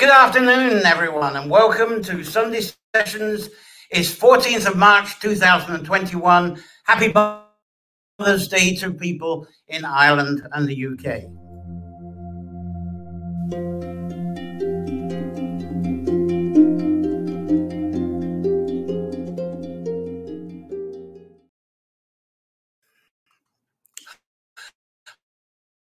[0.00, 2.62] Good afternoon, everyone, and welcome to Sunday
[2.94, 3.50] Sessions.
[3.90, 6.62] It's 14th of March 2021.
[6.84, 7.12] Happy
[8.18, 11.24] Mother's Day to people in Ireland and the UK.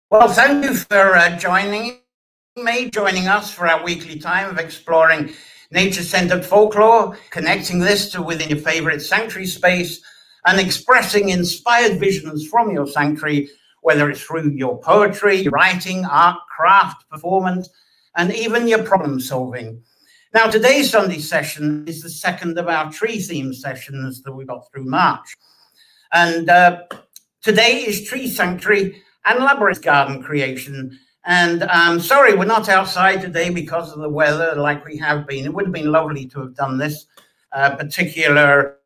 [0.09, 1.99] Well, thank you for uh, joining
[2.63, 5.33] me, joining us for our weekly time of exploring
[5.71, 10.01] nature centered folklore, connecting this to within your favorite sanctuary space,
[10.45, 13.49] and expressing inspired visions from your sanctuary,
[13.81, 17.69] whether it's through your poetry, your writing, art, craft, performance,
[18.15, 19.81] and even your problem solving.
[20.33, 24.69] Now, today's Sunday session is the second of our tree theme sessions that we got
[24.71, 25.35] through March.
[26.11, 26.83] And uh,
[27.41, 30.97] today is Tree Sanctuary and Labyrinth Garden creation.
[31.27, 35.43] And um, sorry, we're not outside today because of the weather like we have been.
[35.43, 37.05] It would have been lovely to have done this
[37.51, 38.77] uh, particular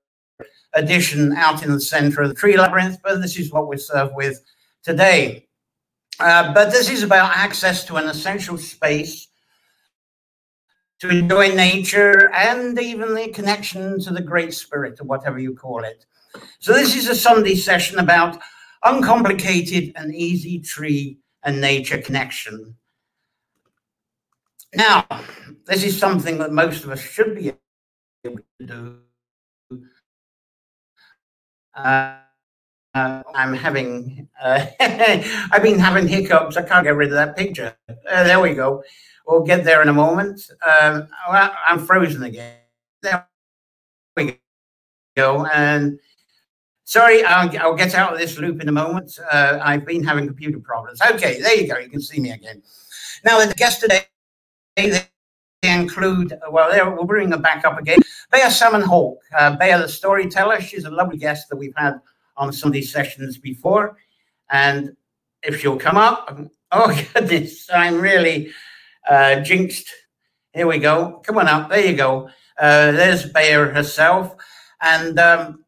[0.73, 4.16] edition out in the center of the tree labyrinth, but this is what we're served
[4.16, 4.42] with
[4.81, 5.48] today.
[6.20, 9.28] Uh, but this is about access to an essential space
[11.00, 15.83] to enjoy nature and even the connection to the great spirit or whatever you call
[15.83, 16.05] it.
[16.58, 18.39] So this is a Sunday session about
[18.83, 22.75] uncomplicated and easy tree and nature connection.
[24.73, 25.06] Now,
[25.66, 27.53] this is something that most of us should be
[28.23, 29.00] able to do.
[31.75, 32.17] Uh,
[32.94, 36.58] uh, I'm having, uh, I've been having hiccups.
[36.58, 37.76] I can't get rid of that picture.
[37.89, 38.83] Uh, there we go.
[39.26, 40.42] We'll get there in a moment.
[40.61, 42.58] Um, I'm frozen again.
[43.02, 43.28] There
[44.17, 44.39] we
[45.16, 45.45] go.
[45.45, 46.00] And
[46.92, 49.17] Sorry, I'll, I'll, get out of this loop in a moment.
[49.31, 51.00] Uh, I've been having computer problems.
[51.02, 51.78] Okay, there you go.
[51.78, 52.61] You can see me again.
[53.23, 54.08] Now, the guests today,
[54.75, 55.02] they
[55.64, 58.00] include, well, we'll bring them back up again.
[58.33, 59.20] Bea Salmon Hawk.
[59.33, 62.02] Uh, Bea, the storyteller, she's a lovely guest that we've had
[62.36, 63.95] on some of these sessions before.
[64.49, 64.94] And
[65.44, 66.42] if she'll come up,
[66.73, 68.52] oh, goodness, I'm really
[69.10, 69.89] uh, jinxed.
[70.52, 71.21] Here we go.
[71.26, 71.70] Come on up.
[71.70, 72.27] There you go.
[72.60, 74.36] Uh, there's Bea herself.
[74.82, 75.61] And um,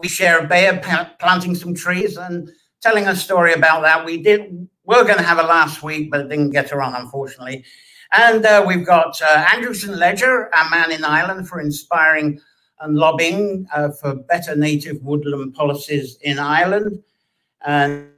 [0.00, 0.78] we share Bea
[1.18, 2.50] planting some trees and
[2.80, 4.04] telling a story about that.
[4.04, 4.68] We did.
[4.84, 7.64] We are going to have a last week, but didn't get on, unfortunately.
[8.12, 9.96] And uh, we've got uh, Andrew St.
[9.96, 12.40] Ledger, our man in Ireland, for inspiring
[12.80, 17.02] and lobbying uh, for better native woodland policies in Ireland.
[17.64, 18.10] And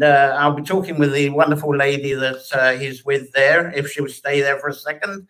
[0.00, 4.00] uh, I'll be talking with the wonderful lady that uh, he's with there, if she
[4.00, 5.26] would stay there for a second,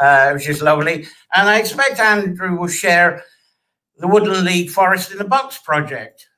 [0.00, 1.06] uh, which is lovely.
[1.34, 3.24] And I expect Andrew will share
[3.98, 6.28] the Woodland League Forest in a Box project.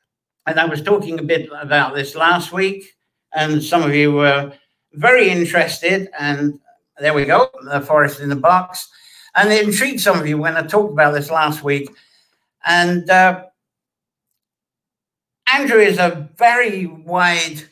[0.47, 2.97] And I was talking a bit about this last week,
[3.35, 4.53] and some of you were
[4.95, 6.09] very interested.
[6.19, 6.59] And
[6.99, 8.89] there we go, the Forest in a Box.
[9.37, 11.89] And it intrigued some of you when I talked about this last week.
[12.65, 13.45] And uh,
[15.53, 17.63] Andrew is a very wide,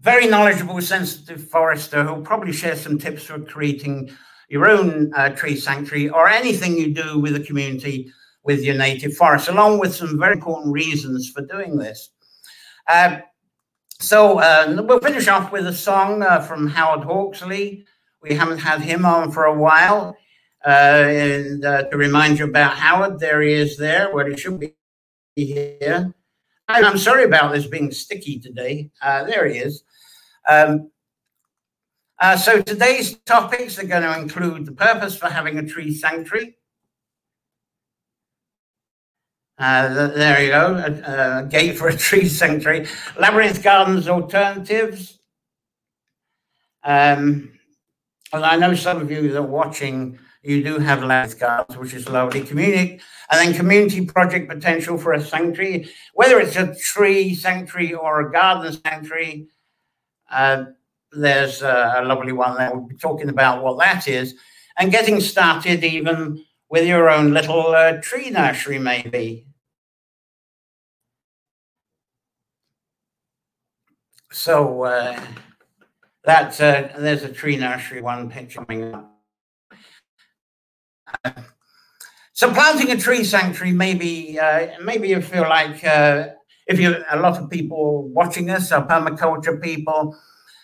[0.00, 4.10] very knowledgeable, sensitive forester who'll probably share some tips for creating
[4.48, 8.10] your own uh, tree sanctuary or anything you do with the community
[8.44, 12.10] with your native forest, along with some very important reasons for doing this.
[12.88, 13.18] Uh,
[13.98, 17.84] so uh, we'll finish off with a song uh, from Howard Hawksley.
[18.22, 20.16] We haven't had him on for a while.
[20.64, 24.58] Uh, and uh, to remind you about Howard, there he is there, where he should
[24.58, 24.74] be
[25.34, 26.12] here.
[26.68, 28.90] I'm sorry about this being sticky today.
[29.02, 29.84] There he is.
[30.48, 30.90] Um,
[32.18, 36.56] uh, so today's topics are going to include the purpose for having a tree sanctuary,
[39.58, 42.86] uh, there you go, a, a, gate for a tree sanctuary.
[43.18, 45.18] Labyrinth Gardens alternatives.
[46.84, 47.52] Um,
[48.32, 51.94] and I know some of you that are watching, you do have Labyrinth Gardens, which
[51.94, 52.42] is lovely.
[52.42, 53.00] Community,
[53.30, 58.32] and then community project potential for a sanctuary, whether it's a tree sanctuary or a
[58.32, 59.48] garden sanctuary.
[60.30, 60.66] Uh,
[61.16, 64.34] there's a, a lovely one that we'll be talking about what that is,
[64.78, 69.46] and getting started even with your own little uh, tree nursery, maybe.
[74.32, 75.18] So uh,
[76.24, 79.12] that's uh, there's a tree nursery one picture coming up.
[81.24, 81.30] Uh,
[82.32, 85.80] so planting a tree sanctuary, maybe uh, maybe you feel like
[86.66, 90.14] if you a lot of people watching us are permaculture people,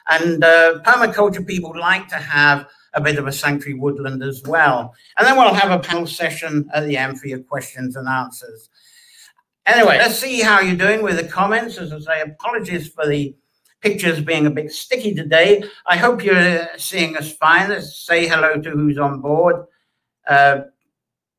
[0.08, 4.94] and uh, permaculture people like to have a bit of a sanctuary woodland as well.
[5.19, 8.69] And then we'll have a panel session at the end for your questions and answers.
[9.64, 11.78] Anyway, let's see how you're doing with the comments.
[11.78, 13.34] As I say, apologies for the
[13.81, 15.62] pictures being a bit sticky today.
[15.87, 17.69] I hope you're seeing us fine.
[17.69, 19.64] Let's say hello to who's on board.
[20.28, 20.62] Uh,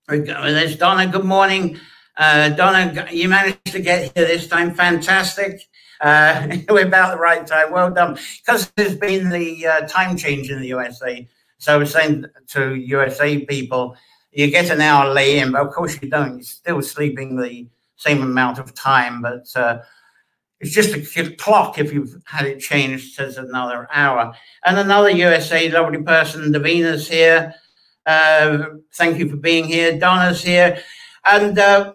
[0.07, 1.07] there's Donna.
[1.07, 1.79] Good morning.
[2.15, 4.73] Uh, Donna, you managed to get here this time.
[4.73, 5.61] Fantastic.
[6.03, 7.71] Uh, we're about the right time.
[7.71, 8.19] Well done.
[8.45, 11.27] Because there's been the uh, time change in the USA.
[11.57, 13.95] So I was saying to USA people,
[14.31, 16.35] you get an hour lay in, but of course you don't.
[16.35, 19.79] You're still sleeping the same amount of time, but uh,
[20.59, 24.33] it's just a clock if you've had it changed says another hour.
[24.65, 27.53] And another USA lovely person, Davina's here.
[28.05, 28.65] Uh,
[28.95, 29.97] thank you for being here.
[29.97, 30.81] Donna's here.
[31.25, 31.93] And uh,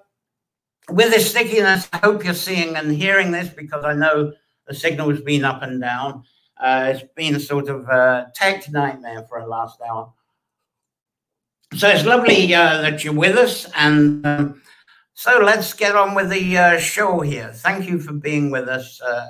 [0.89, 4.33] with the stickiness, I hope you're seeing and hearing this because I know
[4.67, 6.25] the signal's been up and down.
[6.59, 10.13] Uh, it's been a sort of uh, tech nightmare for the last hour.
[11.77, 13.67] So it's lovely uh, that you're with us.
[13.77, 14.63] And um,
[15.15, 17.53] so let's get on with the uh, show here.
[17.53, 19.27] Thank you for being with us, uh,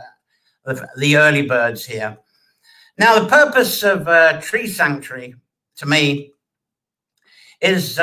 [0.65, 2.17] the, the, early birds here.
[2.97, 5.35] Now, the purpose of uh, Tree Sanctuary
[5.77, 6.33] to me
[7.61, 7.99] is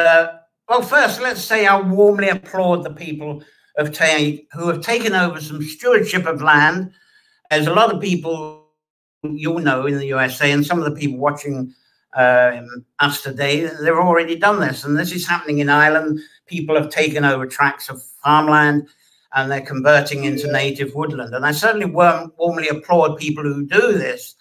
[0.68, 3.44] well, first, let's say I warmly applaud the people
[3.78, 6.92] of ta- who have taken over some stewardship of land.
[7.52, 8.68] There's a lot of people
[9.24, 11.74] you'll know in the USA, and some of the people watching
[12.16, 14.84] um, us today, they've already done this.
[14.84, 16.20] And this is happening in Ireland.
[16.46, 18.88] People have taken over tracts of farmland
[19.34, 21.36] and they're converting into native woodland.
[21.36, 24.36] And I certainly warmly applaud people who do this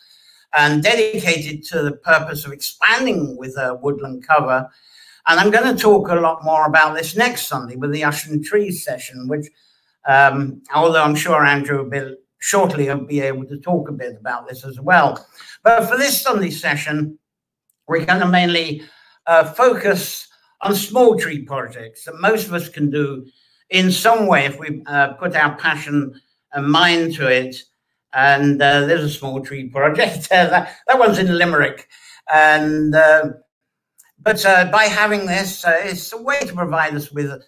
[0.56, 4.70] and dedicated to the purpose of expanding with a woodland cover
[5.26, 8.42] and I'm going to talk a lot more about this next Sunday with the Ushering
[8.42, 9.46] Trees session, which,
[10.06, 14.46] um, although I'm sure Andrew will shortly will be able to talk a bit about
[14.46, 15.26] this as well.
[15.62, 17.18] But for this Sunday session,
[17.88, 18.82] we're going to mainly
[19.26, 20.28] uh, focus
[20.60, 23.26] on small tree projects that most of us can do
[23.70, 26.20] in some way if we uh, put our passion
[26.52, 27.56] and mind to it.
[28.12, 30.28] And uh, there's a small tree project.
[30.30, 31.88] that, that one's in Limerick.
[32.32, 33.30] And uh,
[34.24, 37.42] but uh, by having this, uh, it's a way to provide us with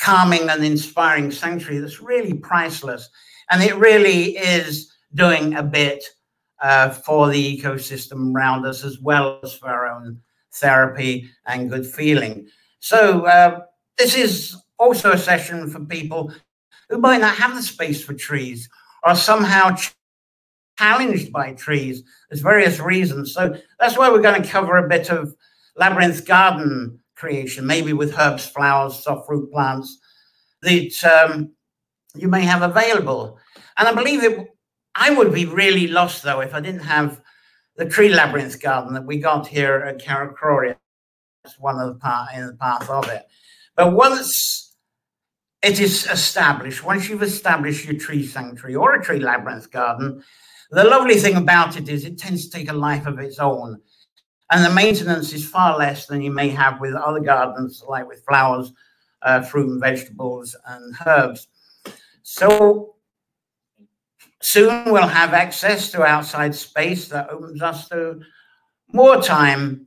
[0.00, 3.08] calming and inspiring sanctuary that's really priceless.
[3.50, 6.04] And it really is doing a bit
[6.60, 10.20] uh, for the ecosystem around us as well as for our own
[10.54, 12.48] therapy and good feeling.
[12.80, 13.60] So, uh,
[13.96, 16.32] this is also a session for people
[16.88, 18.68] who might not have the space for trees
[19.04, 19.76] or somehow
[20.78, 22.02] challenged by trees.
[22.28, 23.32] There's various reasons.
[23.32, 25.36] So, that's why we're going to cover a bit of
[25.76, 29.98] labyrinth garden creation, maybe with herbs, flowers, soft fruit plants
[30.62, 31.52] that um,
[32.14, 33.38] you may have available.
[33.76, 34.48] And I believe it,
[34.94, 37.20] I would be really lost though if I didn't have
[37.76, 40.76] the tree labyrinth garden that we got here at Carrowcrory.
[41.42, 43.24] That's one of the part in the path of it.
[43.76, 44.76] But once
[45.62, 50.22] it is established, once you've established your tree sanctuary or a tree labyrinth garden,
[50.70, 53.80] the lovely thing about it is it tends to take a life of its own
[54.52, 58.22] and the maintenance is far less than you may have with other gardens, like with
[58.28, 58.70] flowers,
[59.22, 61.48] uh, fruit and vegetables, and herbs.
[62.22, 62.96] So
[64.40, 68.20] soon we'll have access to outside space that opens us to
[68.92, 69.86] more time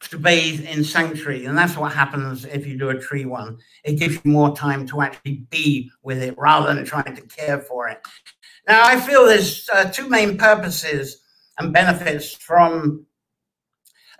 [0.00, 1.44] to bathe in sanctuary.
[1.44, 3.58] And that's what happens if you do a tree one.
[3.84, 7.60] It gives you more time to actually be with it rather than trying to care
[7.60, 8.00] for it.
[8.66, 11.22] Now, I feel there's uh, two main purposes
[11.58, 13.04] and benefits from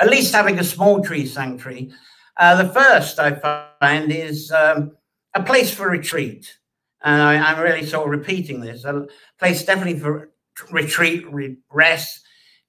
[0.02, 1.92] at least having a small tree sanctuary.
[2.37, 4.97] Uh, the first I find is um,
[5.32, 6.59] a place for retreat.
[7.04, 9.06] And I, am really sort of repeating this a
[9.38, 10.30] place definitely for
[10.73, 12.21] retreat, re- rest,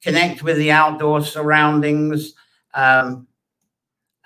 [0.04, 2.34] connect with the outdoor surroundings.
[2.76, 3.28] Um,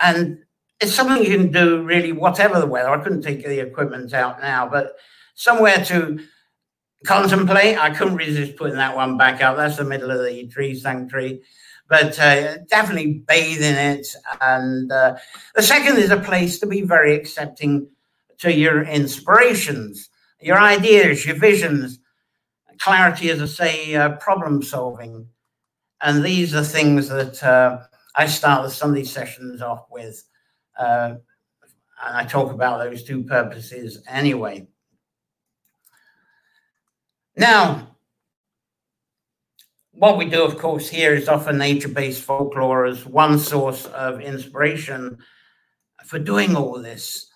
[0.02, 0.40] and
[0.82, 2.90] it's something you can do really whatever the weather.
[2.90, 4.98] I couldn't take the equipment out now, but
[5.34, 6.20] somewhere to
[7.06, 7.78] contemplate.
[7.78, 9.56] I couldn't resist putting that one back out.
[9.56, 11.42] That's the middle of the tree sanctuary
[11.90, 14.08] but uh, definitely bathe in it.
[14.42, 15.18] And uh,
[15.56, 17.88] the second is a place to be very accepting
[18.40, 22.00] to your inspirations, your ideas, your visions,
[22.80, 25.28] clarity, as I say, uh, problem solving.
[26.02, 27.80] And these are things that uh,
[28.16, 30.24] I start the Sunday sessions off with.
[30.78, 31.16] Uh,
[32.06, 34.68] and I talk about those two purposes anyway.
[37.36, 37.97] Now,
[39.98, 44.22] what we do, of course, here is offer nature based folklore as one source of
[44.22, 45.18] inspiration
[46.06, 47.28] for doing all this.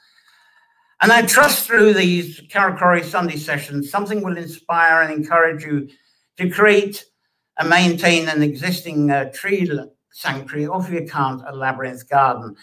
[1.01, 5.89] And I trust through these Carrowcrory Sunday sessions, something will inspire and encourage you
[6.37, 7.03] to create
[7.57, 9.67] and maintain an existing uh, tree
[10.11, 12.55] sanctuary, or if you can't, a labyrinth garden.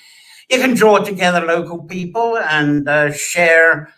[0.49, 3.93] You can draw together local people and uh, share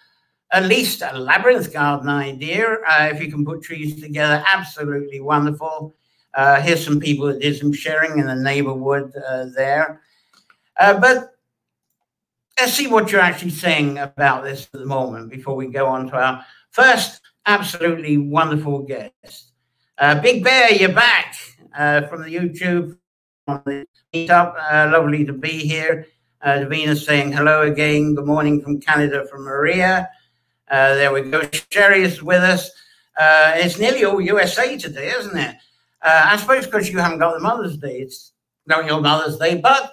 [0.53, 2.79] at least a labyrinth garden idea.
[2.89, 5.95] Uh, if you can put trees together, absolutely wonderful.
[6.35, 10.01] Uh, here's some people that did some sharing in the neighborhood uh, there.
[10.79, 11.35] Uh, but
[12.59, 16.09] let's see what you're actually saying about this at the moment before we go on
[16.09, 19.53] to our first absolutely wonderful guest.
[19.99, 21.35] Uh, Big Bear, you're back
[21.77, 22.97] uh, from the YouTube
[23.47, 24.55] on the meetup.
[24.93, 26.07] lovely to be here.
[26.43, 28.15] Uh, Davina's saying hello again.
[28.15, 30.09] Good morning from Canada from Maria.
[30.71, 31.43] Uh, there we go.
[31.71, 32.71] Sherry is with us.
[33.19, 35.57] Uh, it's nearly all USA today, isn't it?
[36.01, 38.33] Uh, I suppose because you haven't got the Mother's Day, it's
[38.67, 39.57] not your Mother's Day.
[39.57, 39.93] But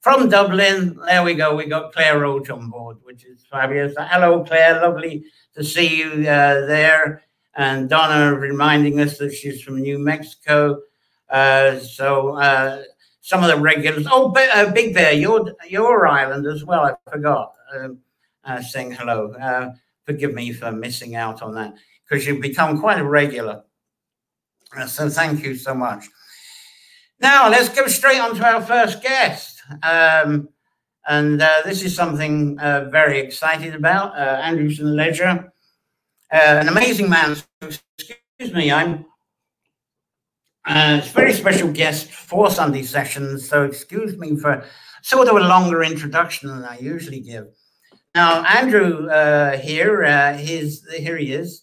[0.00, 1.56] from Dublin, there we go.
[1.56, 3.94] We got Claire Roach on board, which is fabulous.
[3.98, 4.82] Hello, Claire.
[4.82, 7.22] Lovely to see you uh, there.
[7.56, 10.78] And Donna reminding us that she's from New Mexico.
[11.28, 12.36] Uh, so
[13.22, 14.06] some of the regulars.
[14.08, 16.84] Oh, Big Bear, you're your island as well.
[16.84, 17.54] I forgot.
[17.74, 17.98] Um,
[18.62, 19.34] saying hello
[20.08, 21.74] forgive me for missing out on that
[22.08, 23.62] because you've become quite a regular.
[24.74, 26.06] Uh, so thank you so much.
[27.20, 29.60] Now let's go straight on to our first guest.
[29.82, 30.48] Um,
[31.06, 34.16] and uh, this is something uh, very excited about.
[34.16, 34.88] Uh, Andrew St.
[34.88, 35.52] Ledger,
[36.32, 37.36] uh, an amazing man.
[37.60, 39.04] Excuse me, I'm
[40.66, 43.46] uh, a very special guest for Sunday sessions.
[43.46, 44.64] So excuse me for
[45.02, 47.48] sort of a longer introduction than I usually give.
[48.14, 51.62] Now, Andrew uh, here, uh, here he is.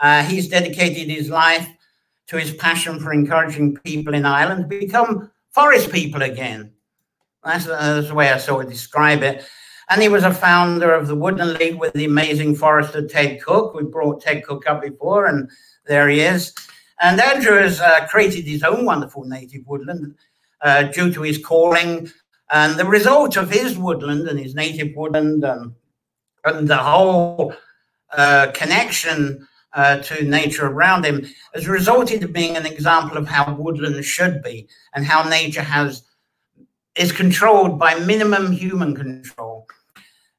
[0.00, 1.68] Uh, he's dedicated his life
[2.26, 6.72] to his passion for encouraging people in Ireland to become forest people again.
[7.44, 9.44] That's, that's the way I sort of describe it.
[9.90, 13.74] And he was a founder of the Woodland League with the amazing forester Ted Cook.
[13.74, 15.50] We brought Ted Cook up before, and
[15.86, 16.54] there he is.
[17.00, 20.14] And Andrew has uh, created his own wonderful native woodland
[20.62, 22.10] uh, due to his calling.
[22.50, 25.74] And the result of his woodland and his native woodland and
[26.44, 27.54] and the whole
[28.16, 33.54] uh, connection uh, to nature around him has resulted in being an example of how
[33.54, 36.02] woodland should be and how nature has
[36.94, 39.66] is controlled by minimum human control.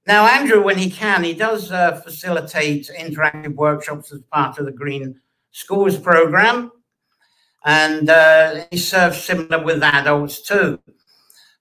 [0.05, 4.71] Now, Andrew, when he can, he does uh, facilitate interactive workshops as part of the
[4.71, 5.19] Green
[5.51, 6.71] Schools program,
[7.65, 10.79] and uh, he serves similar with adults too.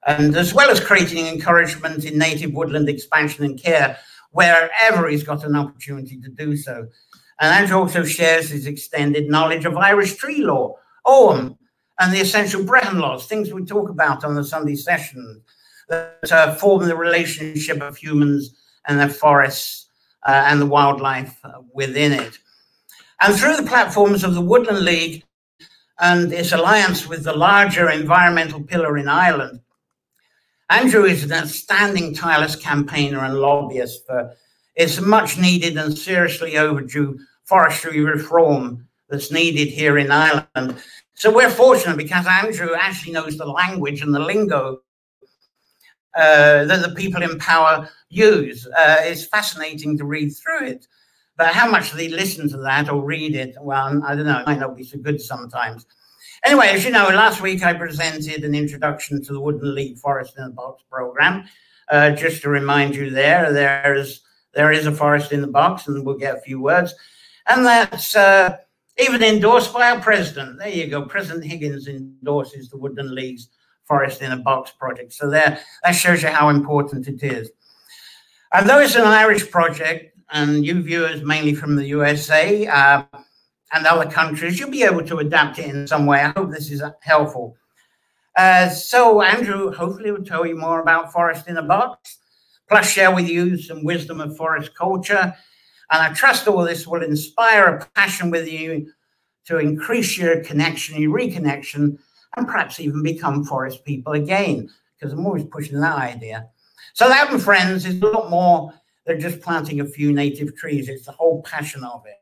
[0.07, 3.97] And as well as creating encouragement in native woodland expansion and care,
[4.33, 6.89] wherever he's got an opportunity to do so.
[7.41, 10.75] And Andrew also shares his extended knowledge of Irish tree law,
[11.07, 11.57] Ogham,
[11.99, 15.43] and the essential Brehon laws, things we talk about on the Sunday session
[15.89, 18.55] that uh, form the relationship of humans
[18.87, 19.89] and their forests
[20.27, 21.41] uh, and the wildlife
[21.73, 22.39] within it.
[23.21, 25.25] And through the platforms of the Woodland League
[26.01, 29.61] and its alliance with the larger environmental pillar in Ireland,
[30.73, 34.35] Andrew is an outstanding tireless campaigner and lobbyist for
[34.75, 40.83] its much needed and seriously overdue forestry reform that's needed here in Ireland.
[41.13, 44.81] So we're fortunate because Andrew actually knows the language and the lingo
[46.17, 48.67] uh, that the people in power use.
[48.67, 50.87] Uh, it's fascinating to read through it.
[51.37, 54.47] But how much they listen to that or read it, well, I don't know, it
[54.47, 55.85] might not be so good sometimes.
[56.45, 60.37] Anyway, as you know, last week I presented an introduction to the Woodland League Forest
[60.37, 61.45] in the Box program.
[61.89, 64.23] Uh, just to remind you, there, there's
[64.55, 66.95] there is a forest in the box, and we'll get a few words,
[67.47, 68.57] and that's uh,
[68.99, 70.59] even endorsed by our president.
[70.59, 73.49] There you go, President Higgins endorses the Woodland League's
[73.85, 75.13] Forest in a Box project.
[75.13, 77.51] So there, that shows you how important it is.
[78.53, 82.67] And though it's an Irish project, and you viewers mainly from the USA.
[82.67, 83.05] Uh,
[83.73, 86.21] and other countries, you'll be able to adapt it in some way.
[86.21, 87.57] I hope this is helpful.
[88.37, 92.19] Uh, so, Andrew hopefully will tell you more about Forest in a Box,
[92.69, 95.35] plus share with you some wisdom of forest culture.
[95.91, 98.91] And I trust all this will inspire a passion with you
[99.47, 101.99] to increase your connection, your reconnection,
[102.37, 106.49] and perhaps even become forest people again, because I'm always pushing that idea.
[106.95, 108.73] So, that, my friends, is a lot more
[109.05, 110.89] they're just planting a few native trees.
[110.89, 112.22] It's the whole passion of it.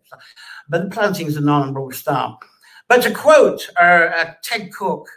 [0.68, 2.38] But the planting is a non-broad start.
[2.88, 5.08] But to quote uh, uh, Ted Cook,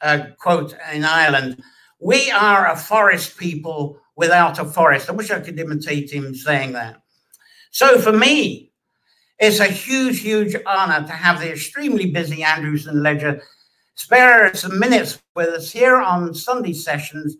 [0.00, 1.62] uh, quote in Ireland,
[2.00, 5.08] we are a forest people without a forest.
[5.08, 7.00] I wish I could imitate him saying that.
[7.70, 8.72] So for me,
[9.38, 12.96] it's a huge, huge honor to have the extremely busy Andrew St.
[12.96, 13.42] Ledger
[13.94, 17.36] spare some minutes with us here on Sunday sessions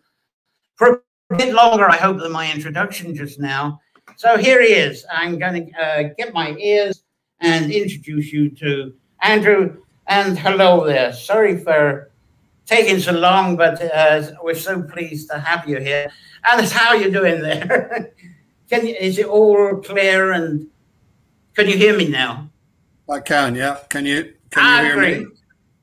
[0.77, 3.81] for a bit longer, I hope, than my introduction just now.
[4.17, 5.05] So here he is.
[5.11, 7.03] I'm going to uh, get my ears
[7.41, 9.83] and introduce you to Andrew.
[10.07, 11.13] And hello there.
[11.13, 12.11] Sorry for
[12.67, 16.11] taking so long, but uh, we're so pleased to have you here.
[16.51, 18.13] And how are you doing there?
[18.71, 20.67] Can you, is it all clear and
[21.55, 22.49] can you hear me now?
[23.07, 23.81] I can, yeah.
[23.91, 25.21] Can you can you hear great.
[25.21, 25.27] me?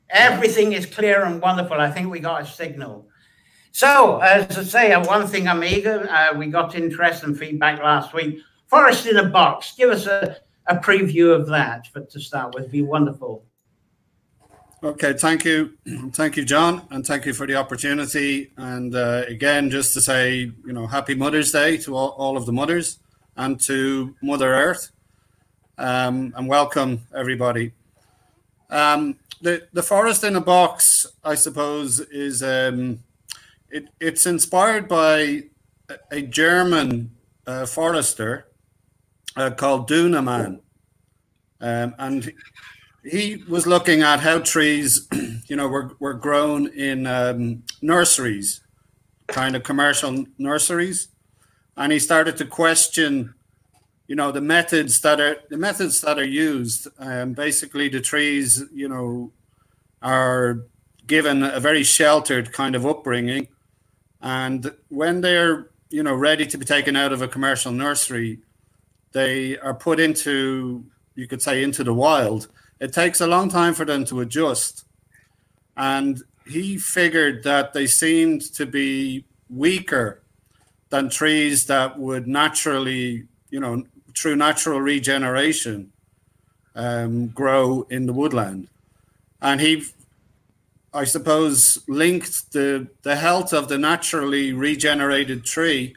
[0.10, 1.80] Everything is clear and wonderful.
[1.80, 3.08] I think we got a signal.
[3.80, 7.82] So, as I say, uh, one thing I'm eager, uh, we got interest and feedback
[7.82, 8.42] last week.
[8.68, 10.36] Forest in a Box, give us a,
[10.68, 13.46] a preview of that for, to start with, be wonderful.
[14.84, 15.78] Okay, thank you.
[16.12, 18.52] Thank you, John, and thank you for the opportunity.
[18.58, 22.46] And uh, again, just to say, you know, happy Mother's Day to all, all of
[22.46, 23.00] the mothers
[23.38, 24.92] and to Mother Earth.
[25.78, 27.72] Um, and welcome, everybody.
[28.70, 33.00] Um, the, the Forest in a Box, I suppose, is um,
[33.72, 35.44] it, it's inspired by
[36.12, 37.12] a, German
[37.48, 38.48] uh, forester
[39.36, 40.62] uh, called Dunemann.
[41.62, 42.34] Um, and
[43.04, 45.08] he was looking at how trees,
[45.48, 48.62] you know, were, were grown in um, nurseries,
[49.28, 51.10] kind of commercial nurseries,
[51.78, 53.34] and he started to question,
[54.08, 56.88] you know, the methods that are the methods that are used.
[56.98, 59.32] Um, basically, the trees, you know,
[60.02, 60.66] are
[61.08, 63.48] given a very sheltered kind of upbringing,
[64.22, 68.40] and when they're you know ready to be taken out of a commercial nursery,
[69.12, 70.84] they are put into
[71.16, 72.48] you could say into the wild
[72.80, 74.86] it takes a long time for them to adjust.
[75.76, 80.22] And he figured that they seemed to be weaker
[80.90, 83.84] than trees that would naturally, you know,
[84.18, 85.92] through natural regeneration,
[86.76, 88.68] um, grow in the woodland.
[89.42, 89.86] And he,
[90.93, 95.96] I suppose, linked the, the health of the naturally regenerated tree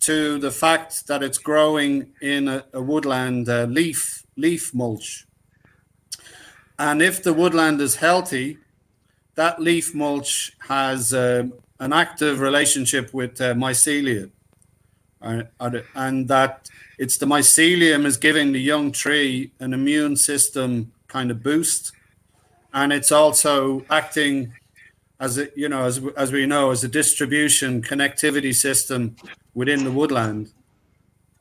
[0.00, 5.26] to the fact that it's growing in a, a woodland uh, leaf leaf mulch.
[6.78, 8.58] And if the woodland is healthy,
[9.34, 11.44] that leaf mulch has uh,
[11.80, 14.30] an active relationship with uh, mycelia.
[15.20, 15.42] Uh,
[15.94, 16.68] and that
[16.98, 21.92] it's the mycelium is giving the young tree an immune system kind of boost.
[22.74, 24.52] And it's also acting
[25.20, 29.16] as a, you know, as, as we know, as a distribution connectivity system
[29.54, 30.52] within the woodland.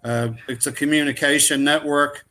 [0.03, 2.25] Uh, it's a communication network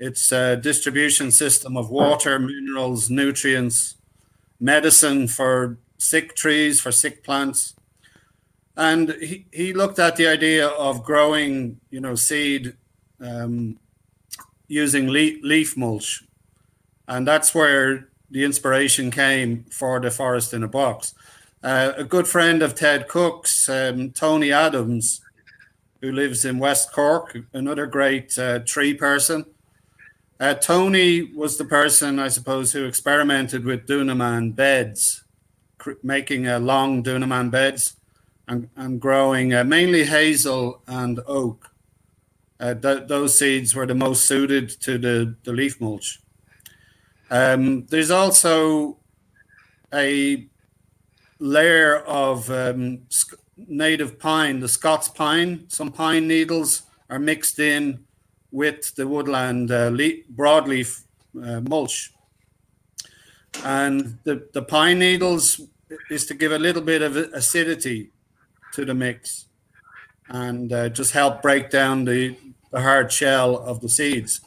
[0.00, 3.96] it's a distribution system of water, minerals, nutrients,
[4.60, 7.74] medicine for sick trees, for sick plants.
[8.76, 12.76] And he, he looked at the idea of growing, you know, seed
[13.20, 13.78] um,
[14.68, 16.22] using leaf, leaf mulch.
[17.08, 21.14] And that's where the inspiration came for the forest in a box.
[21.62, 25.20] Uh, a good friend of Ted Cook's, um, Tony Adams,
[26.00, 29.44] who lives in West Cork, another great uh, tree person,
[30.40, 35.24] uh, Tony was the person, I suppose, who experimented with Dunemann beds,
[35.78, 37.96] cr- making uh, long Dunemann beds
[38.46, 41.70] and, and growing uh, mainly hazel and oak.
[42.60, 46.20] Uh, th- those seeds were the most suited to the, the leaf mulch.
[47.30, 48.98] Um, there's also
[49.92, 50.48] a
[51.38, 53.02] layer of um,
[53.56, 55.64] native pine, the Scots pine.
[55.68, 58.04] Some pine needles are mixed in
[58.50, 61.02] with the woodland uh, le- broadleaf
[61.42, 62.12] uh, mulch.
[63.64, 65.60] And the, the pine needles
[66.10, 68.10] is to give a little bit of acidity
[68.74, 69.46] to the mix
[70.28, 72.36] and uh, just help break down the,
[72.70, 74.40] the hard shell of the seeds.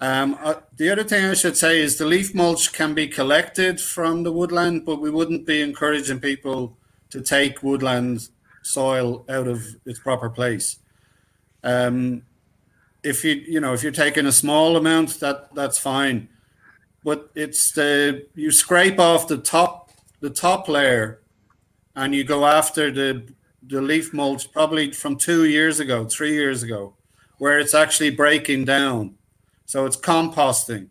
[0.00, 3.80] Um, uh, the other thing I should say is the leaf mulch can be collected
[3.80, 6.76] from the woodland, but we wouldn't be encouraging people
[7.10, 8.28] to take woodland
[8.62, 10.78] soil out of its proper place.
[11.62, 12.22] Um,
[13.02, 16.28] if you you know if you're taking a small amount, that that's fine.
[17.04, 21.20] But it's the you scrape off the top the top layer,
[21.94, 23.32] and you go after the
[23.62, 26.94] the leaf mulch probably from two years ago, three years ago,
[27.38, 29.14] where it's actually breaking down.
[29.66, 30.88] So it's composting,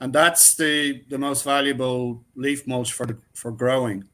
[0.00, 4.04] and that's the the most valuable leaf mulch for the, for growing.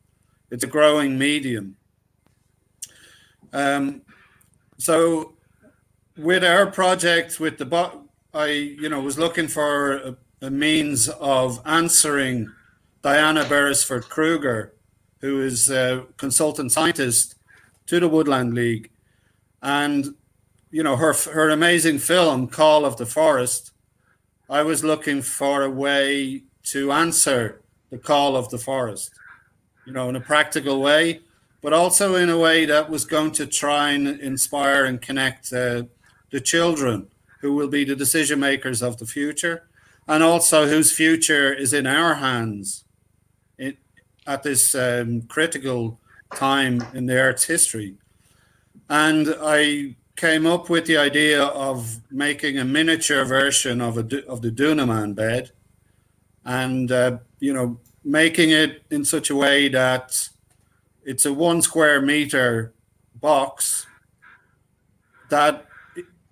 [0.51, 1.77] It's a growing medium.
[3.53, 4.03] Um,
[4.79, 5.35] so
[6.17, 8.03] with our project with the bot,
[8.35, 12.53] I you know was looking for a, a means of answering
[13.03, 14.71] Diana Beresford Kroeger,
[15.21, 17.37] who is a consultant scientist
[17.87, 18.91] to the Woodland League,
[19.63, 20.15] and
[20.71, 23.73] you know her her amazing film Call of the Forest.
[24.49, 29.13] I was looking for a way to answer the call of the forest,
[29.85, 31.21] you know, in a practical way,
[31.63, 35.85] but also in a way that was going to try and inspire and connect uh,
[36.31, 37.09] the children
[37.41, 39.69] who will be the decision makers of the future
[40.07, 42.85] and also whose future is in our hands
[43.59, 43.77] in,
[44.27, 45.99] at this um, critical
[46.35, 47.95] time in the Earth's history.
[48.89, 54.43] And I came up with the idea of making a miniature version of a of
[54.43, 55.53] the Dunemann bed,
[56.45, 60.29] and uh, you know making it in such a way that
[61.05, 62.73] it's a one square meter
[63.15, 63.87] box
[65.29, 65.67] that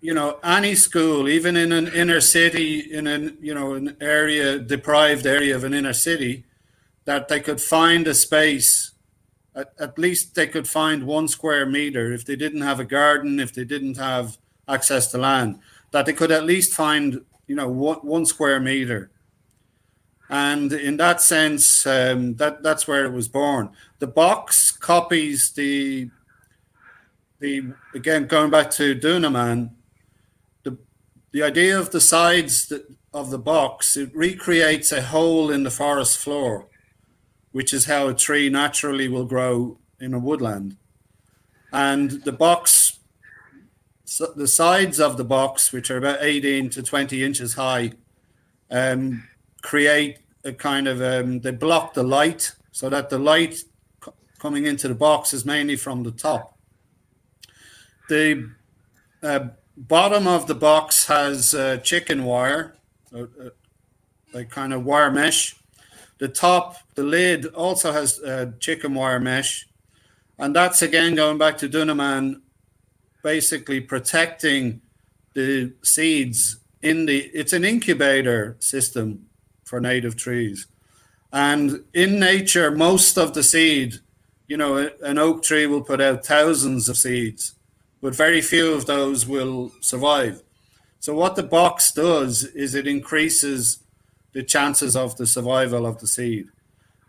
[0.01, 4.59] you know any school even in an inner city in an you know an area
[4.59, 6.45] deprived area of an inner city
[7.07, 8.93] that they could find a space
[9.55, 12.13] at, at least they could find one square meter.
[12.13, 15.61] If they didn't have a garden if they didn't have access to land
[15.95, 19.13] that they could at least find you know one, one square meter.
[20.29, 23.71] And in that sense, um, that that's where it was born.
[24.01, 26.11] The box copies the
[27.39, 29.71] the again going back to Dunemann,
[30.65, 30.77] the
[31.31, 35.71] the idea of the sides that, of the box it recreates a hole in the
[35.71, 36.67] forest floor,
[37.55, 40.77] which is how a tree naturally will grow in a woodland,
[41.73, 42.99] and the box.
[44.05, 47.93] So the sides of the box, which are about 18 to 20 inches high,
[48.73, 49.29] um,
[49.63, 53.55] create a kind of um, they block the light so that the light
[54.05, 56.59] c- coming into the box is mainly from the top.
[58.09, 58.51] The
[59.23, 62.75] uh, bottom of the box has uh, chicken wire,
[63.13, 63.29] a
[64.33, 65.55] like kind of wire mesh.
[66.19, 69.69] The top, the lid also has uh, chicken wire mesh,
[70.39, 72.41] and that's again going back to Dunemann,
[73.23, 74.81] basically protecting
[75.35, 77.31] the seeds in the.
[77.35, 79.27] It's an incubator system
[79.65, 80.67] for native trees.
[81.33, 83.95] And in nature, most of the seed,
[84.47, 87.57] you know, an oak tree will put out thousands of seeds,
[88.01, 90.43] but very few of those will survive.
[91.01, 93.81] So, what the box does is it increases
[94.35, 96.49] the chances of the survival of the seed.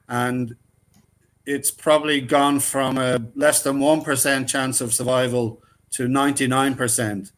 [0.07, 0.55] And
[1.45, 5.61] it's probably gone from a less than 1% chance of survival
[5.91, 7.31] to 99%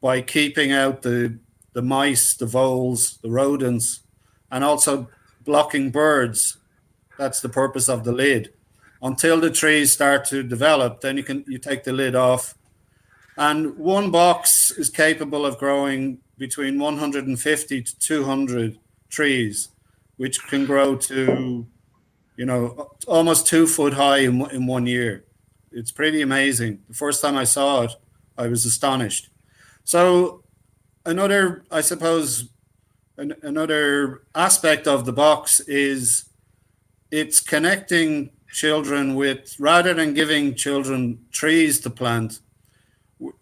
[0.00, 1.38] by keeping out the,
[1.72, 4.00] the mice, the voles, the rodents,
[4.50, 5.08] and also
[5.44, 6.56] blocking birds.
[7.18, 8.52] That's the purpose of the lid.
[9.02, 12.54] Until the trees start to develop, then you can you take the lid off.
[13.36, 18.78] And one box is capable of growing between 150 to 200
[19.14, 19.68] trees,
[20.16, 21.66] which can grow to,
[22.36, 25.24] you know, almost two foot high in, in one year.
[25.72, 26.82] It's pretty amazing.
[26.88, 27.92] The first time I saw it,
[28.36, 29.28] I was astonished.
[29.84, 30.42] So,
[31.04, 32.48] another, I suppose,
[33.16, 36.26] an, another aspect of the box is
[37.10, 42.40] it's connecting children with rather than giving children trees to plant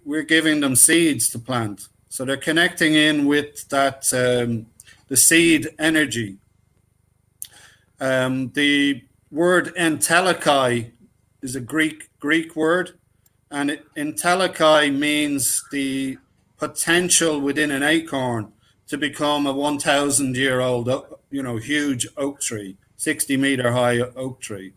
[0.04, 4.66] we're giving them seeds to plant so they're connecting in with that um,
[5.12, 6.38] the seed energy
[8.00, 10.90] um, the word entelechy
[11.42, 12.92] is a greek greek word
[13.50, 13.84] and it,
[14.90, 16.16] means the
[16.56, 18.50] potential within an acorn
[18.86, 20.88] to become a 1,000 year old,
[21.30, 24.72] you know, huge oak tree, 60 meter high oak tree,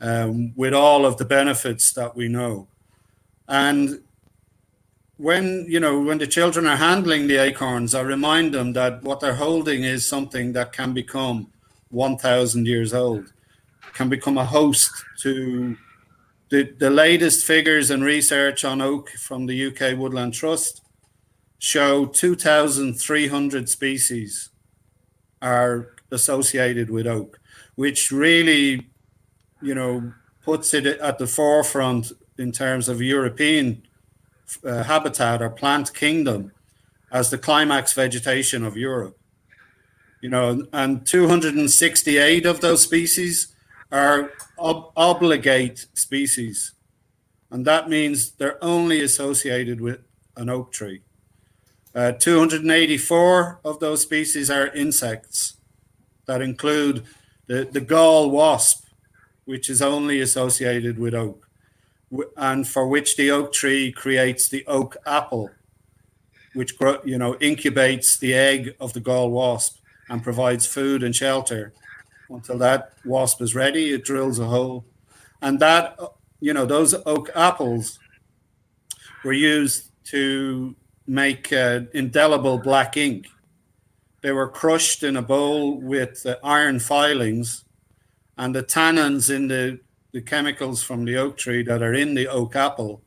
[0.00, 2.66] um, with all of the benefits that we know.
[3.46, 4.02] And
[5.16, 9.20] when you know when the children are handling the acorns, I remind them that what
[9.20, 11.48] they're holding is something that can become
[11.90, 13.32] 1,000 years old,
[13.94, 15.76] can become a host to
[16.50, 20.82] the, the latest figures and research on oak from the UK Woodland Trust
[21.58, 24.50] show 2,300 species
[25.40, 27.40] are associated with oak,
[27.74, 28.86] which really,
[29.62, 30.12] you know,
[30.44, 33.82] puts it at the forefront in terms of European
[34.64, 36.52] uh, habitat or plant kingdom
[37.10, 39.18] as the climax vegetation of Europe.
[40.20, 43.54] You know, and 268 of those species
[43.92, 46.72] are ob- obligate species.
[47.50, 50.00] And that means they're only associated with
[50.36, 51.02] an oak tree.
[51.94, 55.56] Uh, 284 of those species are insects
[56.26, 57.04] that include
[57.46, 58.84] the, the gall wasp,
[59.44, 61.45] which is only associated with oak,
[62.36, 65.50] and for which the oak tree creates the oak apple,
[66.54, 71.72] which you know incubates the egg of the gall wasp and provides food and shelter
[72.28, 73.92] until that wasp is ready.
[73.92, 74.84] It drills a hole,
[75.42, 75.98] and that
[76.40, 77.98] you know those oak apples
[79.24, 83.26] were used to make uh, indelible black ink.
[84.22, 87.64] They were crushed in a bowl with uh, iron filings,
[88.36, 89.80] and the tannins in the,
[90.16, 93.02] the chemicals from the oak tree that are in the oak apple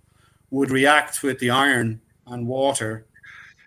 [0.51, 3.07] would react with the iron and water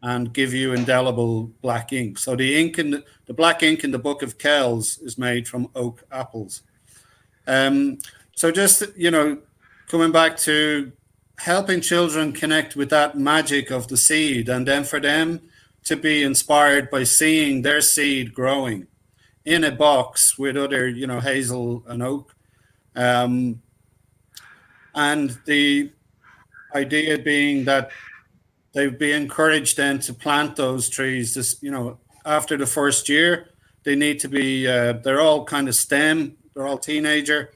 [0.04, 2.18] and give you indelible black ink.
[2.18, 5.48] So the ink in the, the black ink in the Book of Kells is made
[5.48, 6.62] from oak apples.
[7.48, 7.98] Um,
[8.36, 9.38] so just you know,
[9.88, 10.92] coming back to
[11.38, 15.40] helping children connect with that magic of the seed, and then for them
[15.86, 18.86] to be inspired by seeing their seed growing
[19.44, 22.31] in a box with other, you know, hazel and oak.
[22.94, 23.62] Um,
[24.94, 25.90] and the
[26.74, 27.90] idea being that
[28.72, 31.34] they'd be encouraged then to plant those trees.
[31.34, 33.48] This, you know, after the first year,
[33.84, 34.66] they need to be.
[34.66, 36.36] Uh, they're all kind of stem.
[36.54, 37.52] They're all teenager.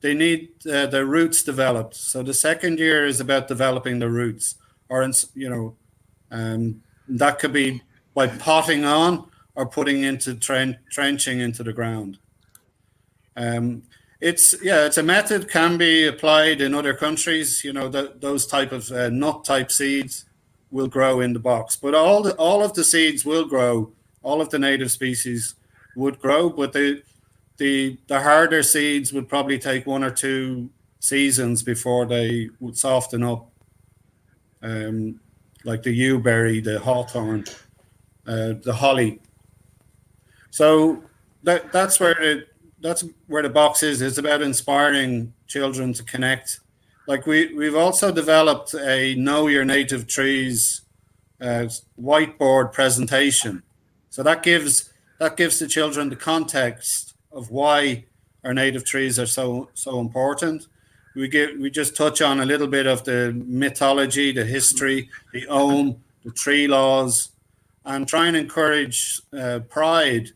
[0.00, 1.94] They need uh, their roots developed.
[1.94, 4.54] So the second year is about developing the roots,
[4.88, 5.76] or in, you know,
[6.30, 7.82] um, that could be
[8.14, 12.18] by potting on or putting into tren- trenching into the ground.
[13.36, 13.82] Um,
[14.20, 17.64] it's yeah, it's a method can be applied in other countries.
[17.64, 20.26] You know, the, those type of uh, nut type seeds
[20.70, 23.92] will grow in the box, but all the, all of the seeds will grow.
[24.22, 25.54] All of the native species
[25.96, 27.02] would grow, but the
[27.56, 33.22] the the harder seeds would probably take one or two seasons before they would soften
[33.22, 33.50] up.
[34.62, 35.18] Um,
[35.64, 37.44] like the yew berry the hawthorn,
[38.26, 39.20] uh, the holly.
[40.50, 41.02] So
[41.42, 42.49] that that's where it
[42.80, 44.00] that's where the box is.
[44.00, 46.60] It's about inspiring children to connect.
[47.06, 50.82] Like we we've also developed a know your native trees
[51.40, 51.68] uh,
[52.00, 53.62] whiteboard presentation.
[54.10, 58.04] So that gives that gives the children the context of why
[58.44, 60.66] our native trees are so so important.
[61.14, 65.46] We get we just touch on a little bit of the mythology, the history, the
[65.48, 67.30] Ogham, the tree laws,
[67.84, 70.30] and try and encourage uh, pride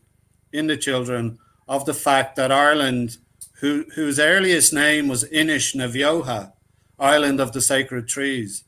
[0.51, 3.17] in the children of the fact that Ireland,
[3.59, 6.53] who, whose earliest name was Inish na Bheocha,
[6.99, 8.63] Island of the Sacred Trees,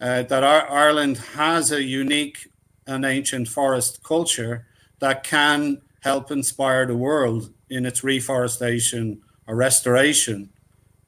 [0.00, 2.48] uh, that our, Ireland has a unique
[2.86, 4.66] and ancient forest culture
[4.98, 10.50] that can help inspire the world in its reforestation or restoration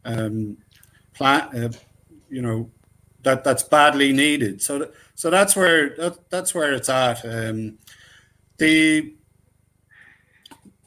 [0.05, 0.57] um,
[1.13, 1.77] plant, uh,
[2.31, 2.71] you know,
[3.23, 4.63] that that's badly needed.
[4.63, 7.25] So, so that's where that, that's where it's at.
[7.25, 7.79] Um,
[8.59, 9.14] the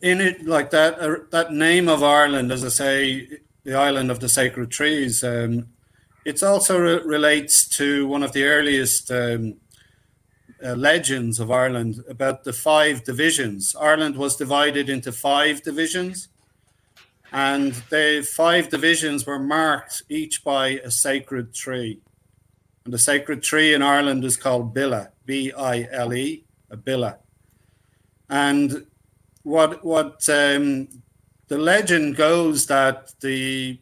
[0.01, 3.27] in it like that uh, that name of Ireland, as I say,
[3.63, 5.23] the island of the sacred trees.
[5.23, 5.67] Um,
[6.25, 9.55] it also re- relates to one of the earliest um,
[10.63, 13.75] uh, legends of Ireland about the five divisions.
[13.79, 16.27] Ireland was divided into five divisions,
[17.31, 22.01] and the five divisions were marked each by a sacred tree.
[22.85, 27.17] And the sacred tree in Ireland is called Billa, B I L E, a Billa.
[28.29, 28.85] And
[29.47, 30.89] what what um,
[31.47, 33.79] the legend goes that the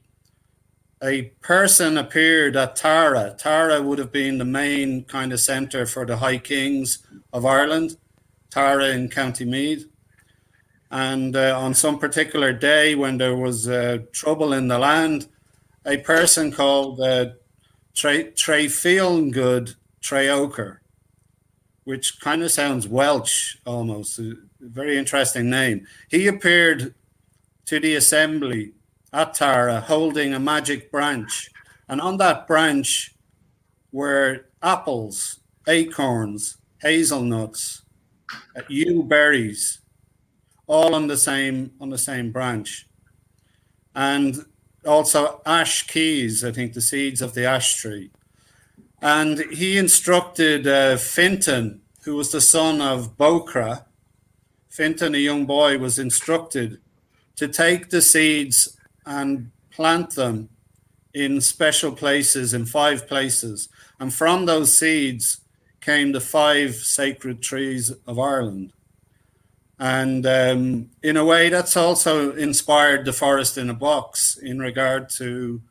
[1.04, 3.36] a person appeared at Tara.
[3.38, 6.99] Tara would have been the main kind of centre for the High Kings
[7.34, 7.97] of Ireland,
[8.51, 9.88] Tara in County Meath.
[10.91, 15.28] And uh, on some particular day when there was uh, trouble in the land,
[15.86, 17.32] a person called uh,
[17.95, 20.78] Tre, Tre Good Treoker,
[21.84, 24.19] which kind of sounds Welsh almost,
[24.69, 25.88] very interesting name.
[26.10, 26.93] He appeared
[27.65, 28.73] to the assembly
[29.13, 31.49] at Tara holding a magic branch,
[31.88, 33.15] and on that branch
[33.91, 37.84] were apples, acorns, hazelnuts,
[38.67, 39.80] yew berries,
[40.67, 42.88] all on the same on the same branch,
[43.95, 44.45] and
[44.86, 46.43] also ash keys.
[46.43, 48.12] I think the seeds of the ash tree,
[49.01, 50.97] and he instructed uh,
[52.04, 53.86] who was the son of Bokra,
[54.75, 56.81] Fintan, a young boy, was instructed
[57.38, 60.49] to take the seeds and plant them
[61.13, 63.69] in special places, in five places.
[64.01, 65.39] And from those seeds
[65.79, 68.73] came the five sacred trees of Ireland.
[69.79, 75.09] And um, in a way, that's also inspired the forest in a box in regard
[75.11, 75.61] to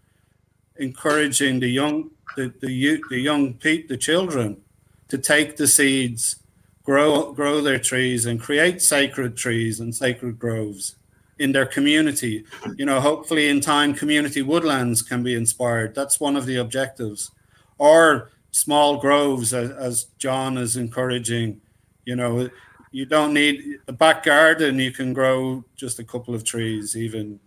[0.76, 4.62] encouraging the young, the, the, youth, the young people, the children,
[5.08, 6.36] to take the seeds
[6.85, 10.97] grow grow their trees and create sacred trees and sacred groves
[11.38, 12.44] in their community.
[12.77, 15.94] You know, hopefully in time community woodlands can be inspired.
[15.94, 17.31] That's one of the objectives.
[17.79, 21.61] Or small groves as, as John is encouraging,
[22.05, 22.49] you know,
[22.92, 27.40] you don't need a back garden, you can grow just a couple of trees even.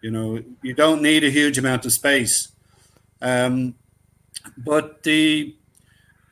[0.00, 2.52] You know, you don't need a huge amount of space.
[3.22, 3.74] Um,
[4.58, 5.56] but the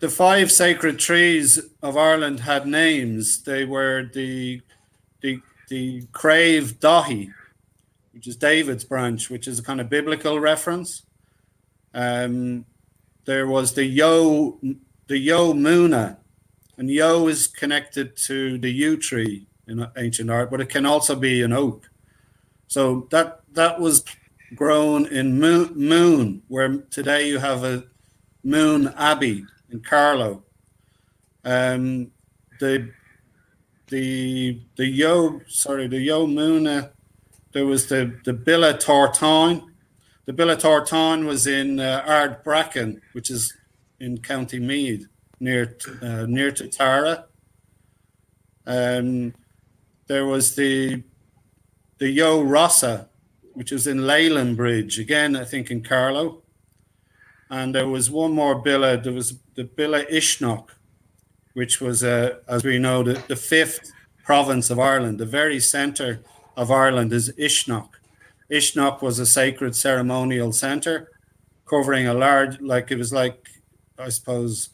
[0.02, 3.40] the five sacred trees of Ireland had names.
[3.44, 4.60] They were the
[5.20, 7.32] the the Crave Dahi,
[8.12, 11.04] which is David's branch, which is a kind of biblical reference.
[11.94, 12.66] Um,
[13.26, 14.58] there was the Yo
[15.06, 16.16] the Yo Muna,
[16.76, 21.14] and Yo is connected to the yew tree in ancient art, but it can also
[21.14, 21.88] be an oak.
[22.66, 24.04] So that that was
[24.56, 27.84] grown in Moone, where today you have a
[28.44, 30.44] Moone Abbey in Carlow.
[31.44, 32.12] Um,
[32.60, 32.90] the
[33.88, 36.92] the the Yo sorry the Yo Moona,
[37.52, 39.68] there was the the Billa Tortine.
[40.26, 43.52] The Billa Tortine was in uh, Ardbraccan, which is
[43.98, 45.06] in County Meath,
[45.40, 47.26] near uh, near to Tara.
[48.66, 49.34] Um,
[50.06, 51.02] there was the
[51.98, 53.08] the Yo Rossa,
[53.54, 56.42] which was in Leyland Bridge, again I think in Carlow.
[57.50, 59.02] And there was one more Billa.
[59.02, 60.68] There was the Billa Uisneach,
[61.54, 63.92] which was, uh, as we know, the, the fifth
[64.24, 65.18] province of Ireland.
[65.18, 66.22] The very centre
[66.56, 67.88] of Ireland is Uisneach.
[68.50, 71.10] Uisneach was a sacred ceremonial centre
[71.66, 73.48] covering a large, like it was like,
[73.98, 74.70] I suppose,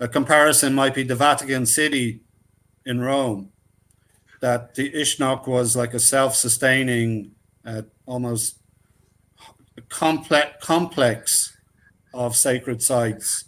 [0.00, 2.20] a comparison might be the Vatican City
[2.84, 3.50] in Rome.
[4.40, 7.32] That the Uisneach was like a self-sustaining,
[7.64, 8.58] uh, almost
[9.88, 11.56] complex complex
[12.12, 13.44] of sacred sites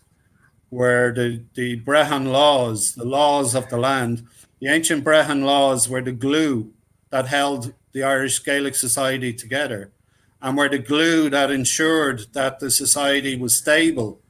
[0.74, 4.26] where the, the Brehon laws, the laws of the land,
[4.60, 6.72] the ancient Brehon laws were the glue
[7.10, 9.92] that held the Irish Gaelic society together
[10.42, 14.20] and were the glue that ensured that the society was stable.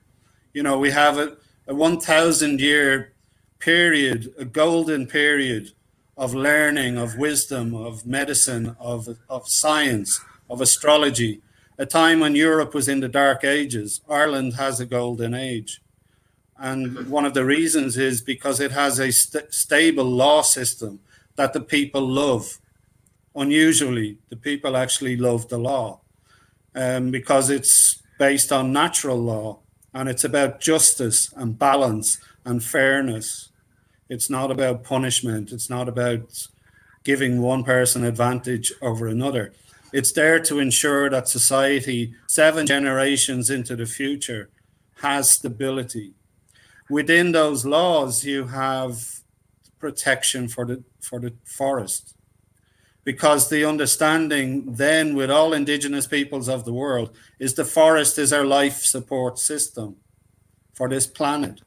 [0.53, 3.15] You know, we have a, a 1,000 year
[3.59, 5.73] period, a golden period
[6.15, 11.41] of learning, of wisdom, of medicine, of, of science, of astrology,
[11.79, 14.03] a time when Europe was in the dark ages.
[14.11, 15.81] Ireland has a golden age.
[16.59, 21.01] And one of the reasons is because it has a st- stable law system
[21.37, 22.59] that the people love.
[23.35, 26.01] Unusually, the people actually love the law
[26.75, 29.59] um, because it's based on natural law
[29.93, 33.51] and it's about justice and balance and fairness.
[34.09, 35.51] It's not about punishment.
[35.51, 36.47] It's not about
[37.03, 39.53] giving one person advantage over another.
[39.93, 44.51] It's there to ensure that society, seven generations into the future,
[45.03, 46.15] has stability
[46.89, 49.21] within those laws you have
[49.79, 52.15] protection for the for the forest.
[53.05, 58.33] Because the understanding then with all indigenous peoples of the world is the forest is
[58.33, 59.97] our life support system
[60.73, 61.61] for this planet.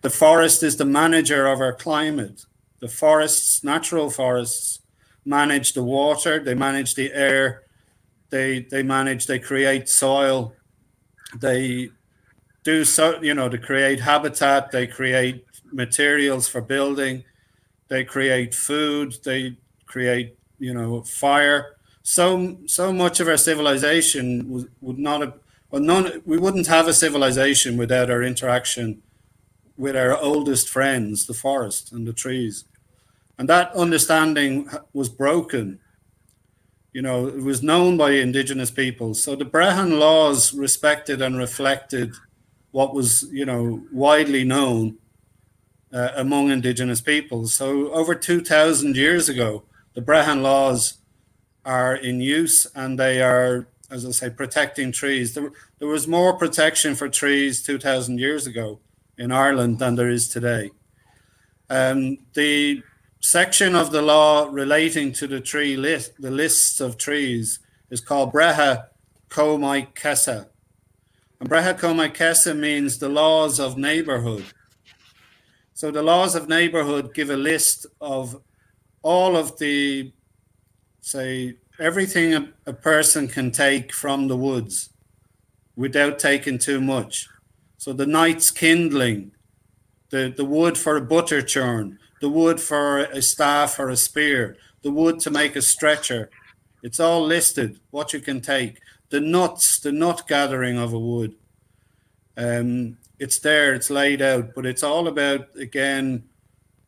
[0.00, 2.46] The forest is the manager of our climate.
[2.80, 4.80] The forests natural forests
[5.24, 7.62] manage the water they manage the air
[8.30, 10.52] they they manage they create soil
[11.38, 11.90] they
[12.64, 17.24] do so, you know, to create habitat, they create materials for building,
[17.88, 21.76] they create food, they create, you know, fire.
[22.02, 25.34] So so much of our civilization would, would not have,
[25.70, 26.22] well, none.
[26.24, 29.02] We wouldn't have a civilization without our interaction
[29.76, 32.64] with our oldest friends, the forest and the trees,
[33.38, 35.80] and that understanding was broken.
[36.92, 39.22] You know, it was known by indigenous peoples.
[39.22, 42.12] So the Brehon laws respected and reflected
[42.72, 44.98] what was you know widely known
[45.92, 47.54] uh, among indigenous peoples.
[47.54, 50.94] So over 2,000 years ago, the Brehon laws
[51.64, 55.34] are in use and they are, as I say, protecting trees.
[55.34, 58.80] There, there was more protection for trees 2,000 years ago
[59.18, 60.70] in Ireland than there is today.
[61.68, 62.82] Um, the
[63.20, 68.32] section of the law relating to the tree list, the lists of trees, is called
[68.32, 68.86] Breha
[69.28, 69.94] Comai
[71.44, 72.08] Brehacoma
[72.54, 74.44] means the laws of neighborhood.
[75.74, 78.40] So the laws of neighborhood give a list of
[79.02, 80.12] all of the,
[81.00, 84.90] say, everything a, a person can take from the woods
[85.74, 87.28] without taking too much.
[87.78, 89.32] So the night's kindling,
[90.10, 94.56] the, the wood for a butter churn, the wood for a staff or a spear,
[94.82, 96.30] the wood to make a stretcher.
[96.84, 98.81] It's all listed what you can take
[99.12, 101.34] the nuts, the nut gathering of a wood.
[102.34, 106.24] Um, it's there, it's laid out, but it's all about again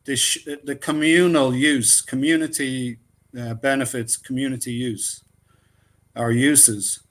[0.05, 2.97] the sh- the communal use, community
[3.39, 5.23] uh, benefits, community use,
[6.15, 7.01] or uses.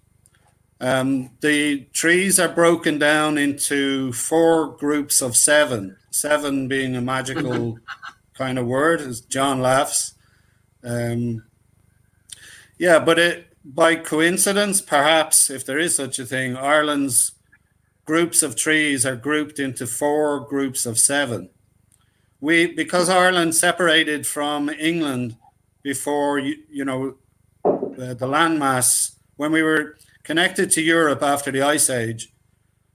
[0.81, 5.97] Um, the trees are broken down into four groups of seven.
[6.11, 7.79] Seven being a magical
[8.35, 10.15] kind of word, as John laughs.
[10.83, 11.45] Um,
[12.79, 17.33] yeah, but it, by coincidence, perhaps, if there is such a thing, Ireland's
[18.05, 21.49] groups of trees are grouped into four groups of seven.
[22.41, 25.37] We, because Ireland separated from England
[25.83, 27.17] before, you, you know,
[27.65, 32.33] the, the landmass, when we were connected to Europe after the Ice Age,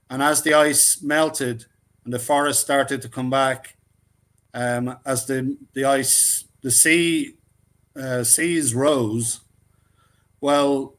[0.08, 1.66] and as the ice melted
[2.04, 3.76] and the forest started to come back,
[4.54, 7.34] um, as the, the ice, the sea,
[7.96, 9.40] uh, seas rose,
[10.40, 10.94] well,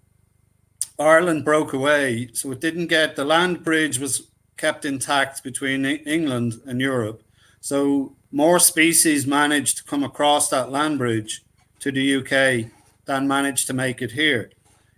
[1.00, 4.28] Ireland broke away, so it didn't get the land bridge was
[4.58, 7.24] kept intact between England and Europe.
[7.60, 11.44] So more species managed to come across that land bridge
[11.80, 12.72] to the UK
[13.06, 14.52] than managed to make it here.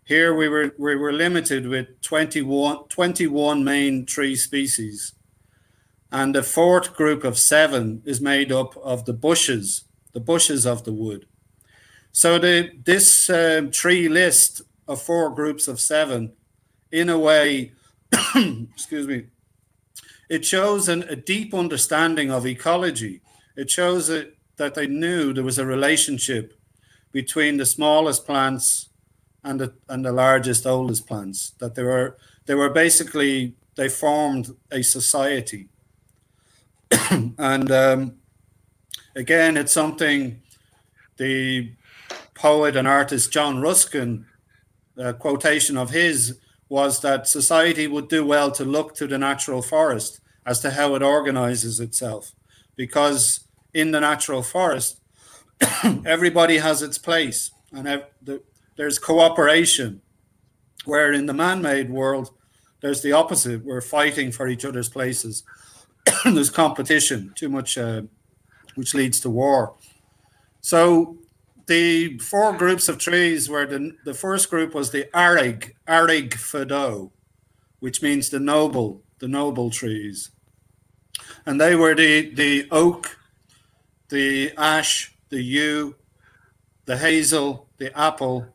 [0.06, 5.14] Here we were we were limited with 21, 21 main tree species.
[6.12, 10.84] And the fourth group of seven is made up of the bushes, the bushes of
[10.84, 11.26] the wood.
[12.14, 16.34] So the this um, tree list of four groups of seven,
[16.92, 17.74] in a way,
[18.36, 19.26] excuse me,
[20.30, 23.22] it shows an, a deep understanding of ecology.
[23.58, 26.54] It shows it, that they knew there was a relationship
[27.12, 28.90] between the smallest plants
[29.44, 31.54] and the and the largest oldest plants.
[31.58, 35.70] That they were they were basically they formed a society.
[37.10, 38.18] and um,
[39.16, 40.44] again, it's something
[41.18, 41.72] the
[42.34, 44.26] poet and artist John Ruskin
[44.98, 49.62] a quotation of his was that society would do well to look to the natural
[49.62, 52.34] forest as to how it organizes itself.
[52.76, 55.00] Because in the natural forest,
[56.06, 58.04] everybody has its place and
[58.76, 60.02] there's cooperation.
[60.86, 62.32] Where in the man made world,
[62.82, 63.64] there's the opposite.
[63.64, 65.44] We're fighting for each other's places.
[66.26, 68.02] there's competition, too much, uh,
[68.76, 69.76] which leads to war.
[70.60, 71.18] So
[71.68, 77.12] the four groups of trees were the, the first group was the Arig, Arig Fado,
[77.80, 80.32] which means the noble, the noble trees.
[81.46, 83.18] And they were the, the oak,
[84.10, 85.96] the ash, the yew,
[86.86, 88.48] the hazel, the apple,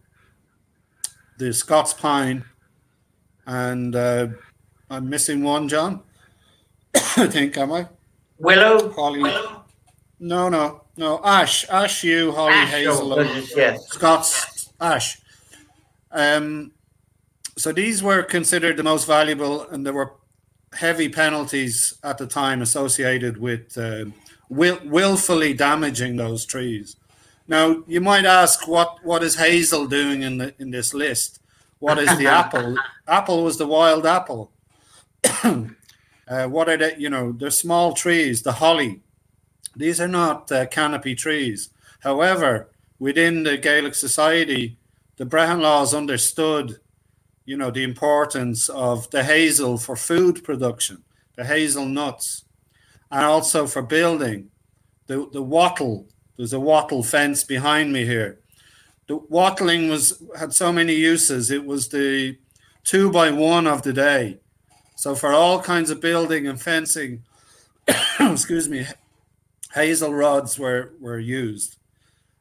[1.39, 2.45] the Scots pine,
[3.47, 4.29] and uh,
[4.91, 6.03] I'm missing one, John.
[6.95, 7.89] I think, am I?
[8.39, 8.91] Willow.
[8.93, 9.23] Holly.
[9.23, 9.65] Willow?
[10.21, 10.83] No, no.
[10.99, 13.23] No, ash, ash, yew, holly, ash, hazel, oh,
[13.55, 13.87] yes.
[13.87, 15.21] Scots ash.
[16.11, 16.73] Um,
[17.57, 20.15] so these were considered the most valuable, and there were
[20.73, 24.07] heavy penalties at the time associated with uh,
[24.49, 26.97] will, willfully damaging those trees.
[27.47, 31.39] Now, you might ask, what what is hazel doing in the in this list?
[31.79, 32.77] What is the apple?
[33.07, 34.51] Apple was the wild apple.
[35.45, 38.43] uh, what are the you know the small trees?
[38.43, 39.01] The holly,
[39.79, 41.71] these are not uh, canopy trees.
[42.01, 42.69] However,
[42.99, 44.77] within the Gaelic society,
[45.17, 46.81] the Brehon laws understood,
[47.45, 51.05] you know, the importance of the hazel for food production,
[51.37, 52.45] the hazel nuts,
[53.11, 54.51] and also for building.
[55.07, 58.41] The, the wattle, there's a wattle fence behind me here.
[59.07, 61.51] The wattling was had so many uses.
[61.51, 62.37] It was the
[62.85, 64.39] two by one of the day.
[64.97, 67.23] So for all kinds of building and fencing,
[68.21, 68.87] excuse me,
[69.75, 71.77] hazel rods were, were used.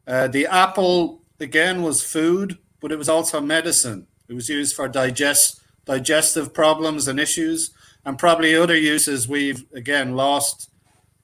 [0.07, 4.07] Uh, the apple, again, was food, but it was also medicine.
[4.27, 7.71] It was used for digest, digestive problems and issues,
[8.05, 10.69] and probably other uses we've, again, lost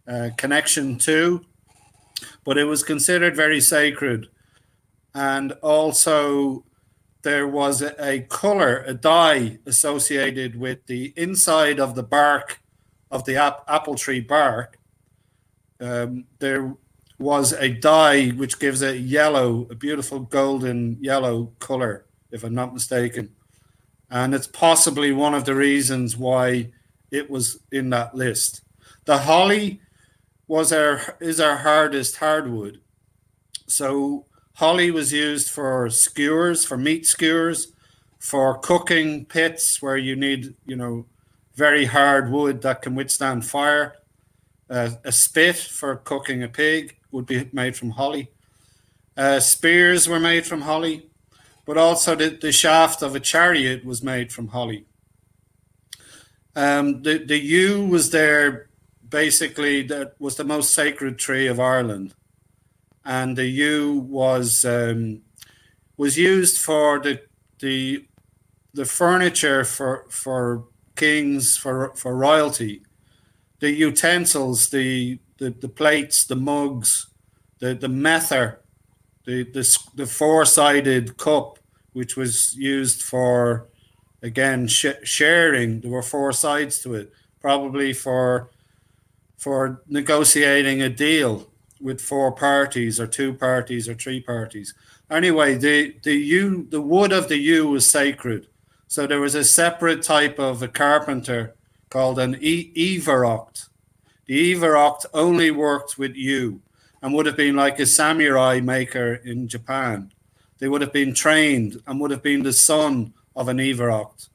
[0.08, 1.46] uh, connection to.
[2.44, 4.28] But it was considered very sacred.
[5.14, 6.66] And also,
[7.22, 12.62] there was a, color, a dye associated with the inside of the bark
[13.10, 14.78] of the ap- apple tree bark
[15.84, 16.76] um, there
[17.20, 22.74] was a dye which gives a yellow, a beautiful golden yellow color, if I'm not
[22.74, 23.36] mistaken.
[24.10, 26.72] And it's possibly one of the reasons why
[27.12, 28.62] it was in that list.
[29.06, 29.82] The holly
[30.48, 32.82] was our is our hardest hardwood.
[33.68, 34.26] So
[34.56, 37.74] holly was used for skewers, for meat skewers,
[38.20, 41.06] for cooking pits where you need, you know,
[41.56, 43.96] very hard wood that can withstand fire.
[44.74, 48.32] A spit for cooking a pig would be made from holly.
[49.16, 51.12] Uh, spears were made from holly,
[51.66, 54.86] but also the, the shaft of a chariot was made from holly.
[56.56, 58.70] Um, the, the yew was there
[59.08, 62.16] basically, that was the most sacred tree of Ireland.
[63.06, 65.22] And the yew was um,
[65.98, 67.22] was used for the
[67.60, 68.08] the
[68.74, 70.66] the furniture for for
[70.96, 72.82] kings for for royalty
[73.64, 77.08] the utensils, the, the, the plates, the mugs,
[77.60, 78.60] the, the mether,
[79.24, 81.60] the, the, the four sided cup,
[81.94, 83.70] which was used for,
[84.22, 85.80] again, sh- sharing.
[85.80, 88.50] There were four sides to it, probably for,
[89.38, 91.50] for negotiating a deal
[91.80, 94.74] with four parties or two parties or three parties.
[95.10, 98.48] Anyway, the, the, yew, the wood of the yew was sacred.
[98.90, 101.56] So there was a separate type of a carpenter
[101.94, 103.70] called an e- Everocht.
[104.26, 106.60] The Everocht only worked with yew
[107.04, 110.12] and would have been like a samurai maker in Japan.
[110.58, 114.30] They would have been trained and would have been the son of an Iverach.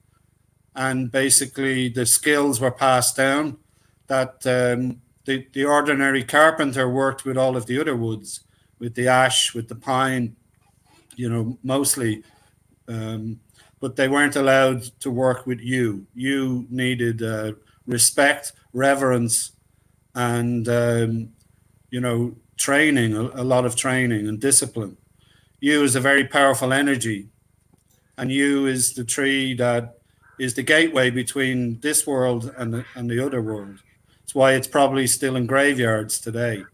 [0.77, 3.59] And basically, the skills were passed down
[4.07, 8.41] that um, the, the ordinary carpenter worked with all of the other woods,
[8.79, 10.37] with the ash, with the pine,
[11.17, 12.23] you know, mostly.
[12.87, 13.41] Um,
[13.81, 16.07] but they weren't allowed to work with yew.
[16.15, 17.53] You needed uh,
[17.87, 19.53] respect, reverence,
[20.15, 21.31] and um,
[21.91, 24.97] you know training, a, a, lot of training and discipline.
[25.61, 27.29] Yew is a very powerful energy,
[28.17, 29.99] and yew is the tree that
[30.39, 33.79] is the gateway between this world and the, and the other world.
[34.23, 36.65] It's why it's probably still in graveyards today.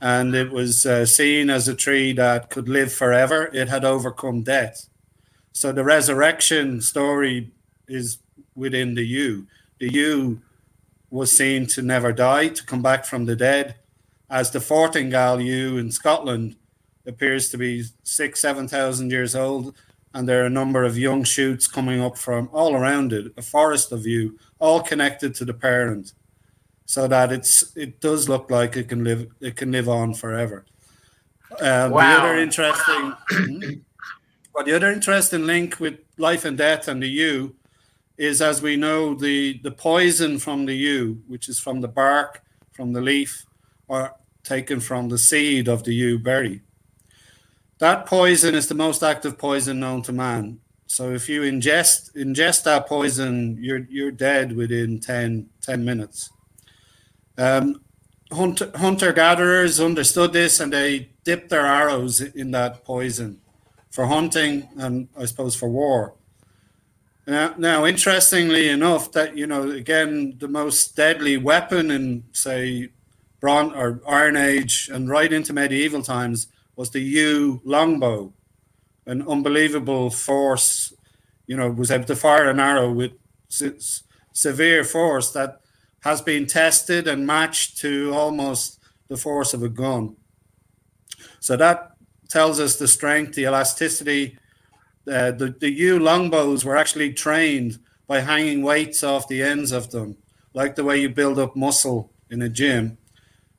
[0.00, 3.50] And it was uh, seen as a tree that could live forever.
[3.52, 4.86] It had overcome death.
[5.56, 7.50] So the resurrection story
[7.88, 8.18] is
[8.54, 9.46] within the yew.
[9.80, 10.42] The yew
[11.08, 13.76] was seen to never die, to come back from the dead,
[14.28, 16.56] as the Fortingall yew in Scotland
[17.06, 19.74] appears to be six, seven thousand years old,
[20.12, 23.42] and there are a number of young shoots coming up from all around it, a
[23.42, 26.12] forest of yew, all connected to the parent,
[26.84, 30.66] so that it's it does look like it can live it can live on forever.
[31.60, 32.16] Um, wow.
[32.16, 33.84] The other interesting,
[34.56, 37.54] but the other interesting link with life and death and the yew
[38.16, 42.42] is, as we know, the the poison from the yew, which is from the bark,
[42.72, 43.44] from the leaf,
[43.86, 46.62] or taken from the seed of the yew berry.
[47.80, 50.60] That poison is the most active poison known to man.
[50.86, 56.30] So if you ingest ingest that poison, you're you're dead within 10, 10 minutes.
[57.36, 57.82] Um,
[58.32, 63.42] hunter, hunter gatherers understood this and they dipped their arrows in that poison
[63.96, 66.16] for hunting and I suppose for war.
[67.26, 72.90] Now, now, interestingly enough, that you know, again, the most deadly weapon in say
[73.40, 78.34] Bron or Iron Age and right into medieval times was the yew longbow,
[79.06, 80.92] an unbelievable force.
[81.46, 83.12] You know, was able to fire an arrow with
[84.34, 85.62] severe force that
[86.00, 88.78] has been tested and matched to almost
[89.08, 90.16] the force of a gun.
[91.40, 91.95] So that
[92.28, 94.38] tells us the strength, the elasticity.
[95.06, 99.90] Uh, the, the yew longbows were actually trained by hanging weights off the ends of
[99.90, 100.16] them,
[100.54, 102.98] like the way you build up muscle in a gym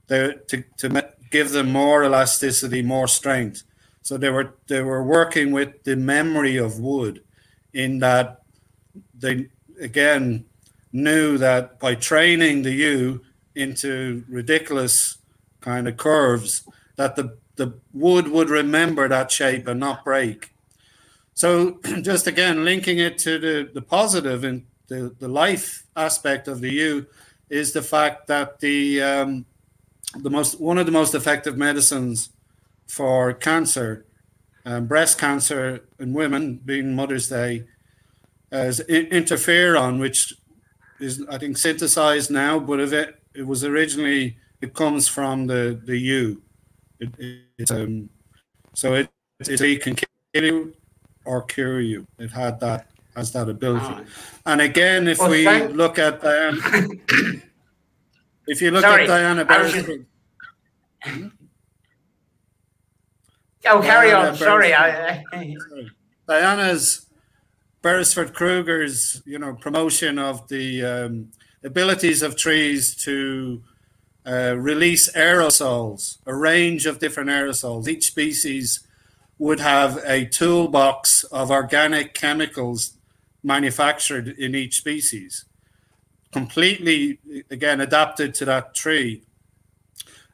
[0.08, 0.40] to,
[0.78, 3.64] to give them more elasticity, more strength.
[4.02, 7.24] So they were they were working with the memory of wood,
[7.74, 8.42] in that
[9.14, 9.50] they
[9.82, 10.46] again
[10.94, 13.22] knew that by training the yew
[13.54, 15.18] into ridiculous
[15.60, 16.64] kind of curves,
[16.96, 20.54] that the the wood would remember that shape and not break.
[21.34, 26.62] So just again linking it to the, the positive and the, the life aspect of
[26.62, 27.08] the yew
[27.50, 29.46] is the fact that the um,
[30.16, 32.30] the most one of the most effective medicines
[32.88, 34.06] for cancer,
[34.66, 37.66] um, breast cancer in women, being Mother's Day,
[38.52, 40.34] is interferon, which
[41.00, 45.80] is I think synthesized now, but if it it was originally it comes from the
[45.84, 46.42] the yew.
[47.00, 48.10] It, it, it's um
[48.74, 50.74] so it it can kill you
[51.26, 52.08] or cure you.
[52.18, 53.86] It had that has that ability.
[53.86, 54.06] Oh.
[54.46, 56.62] And again, if well, we thank- look at um,
[58.48, 60.06] If you look Sorry, at Diana Beresford.
[63.66, 64.36] Oh, carry Diana on.
[64.38, 64.74] Sorry.
[64.74, 65.24] I...
[66.28, 67.08] Diana's
[67.82, 71.32] Beresford Kroeger's, you know, promotion of the um,
[71.64, 73.62] abilities of trees to
[74.28, 77.88] uh, release aerosols, a range of different aerosols.
[77.88, 78.82] Each species
[79.40, 82.98] would have a toolbox of organic chemicals
[83.44, 85.46] manufactured in each species
[86.32, 87.20] completely
[87.50, 89.24] again adapted to that tree.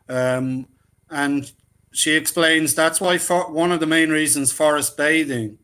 [0.09, 0.67] Um,
[1.09, 1.51] and
[1.91, 5.59] she explains that's why for, one of the main reasons forest bathing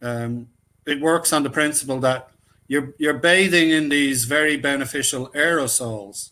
[0.00, 0.48] um,
[0.86, 2.28] it works on the principle that
[2.68, 6.30] you're you're bathing in these very beneficial aerosols,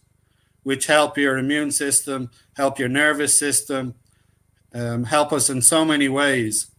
[0.62, 3.94] which help your immune system, help your nervous system,
[4.74, 6.70] um, help us in so many ways.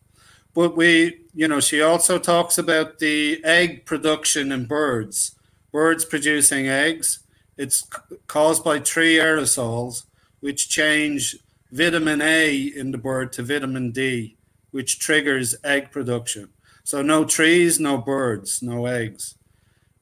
[0.54, 5.36] But we, you know, she also talks about the egg production in birds
[5.72, 7.20] birds producing eggs.
[7.58, 7.88] It's
[8.28, 10.04] caused by tree aerosols,
[10.42, 11.38] which change
[11.72, 14.36] vitamin A in the bird to vitamin D,
[14.72, 16.50] which triggers egg production.
[16.84, 19.36] So no trees, no birds, no eggs.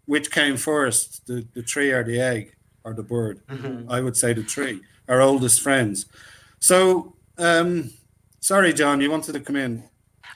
[0.05, 2.55] Which came first, the, the tree or the egg
[2.89, 3.41] or the bird?
[3.47, 3.91] Mm-hmm.
[3.91, 6.07] I would say the tree, our oldest friends.
[6.59, 7.91] So, um,
[8.39, 9.83] sorry, John, you wanted to come in.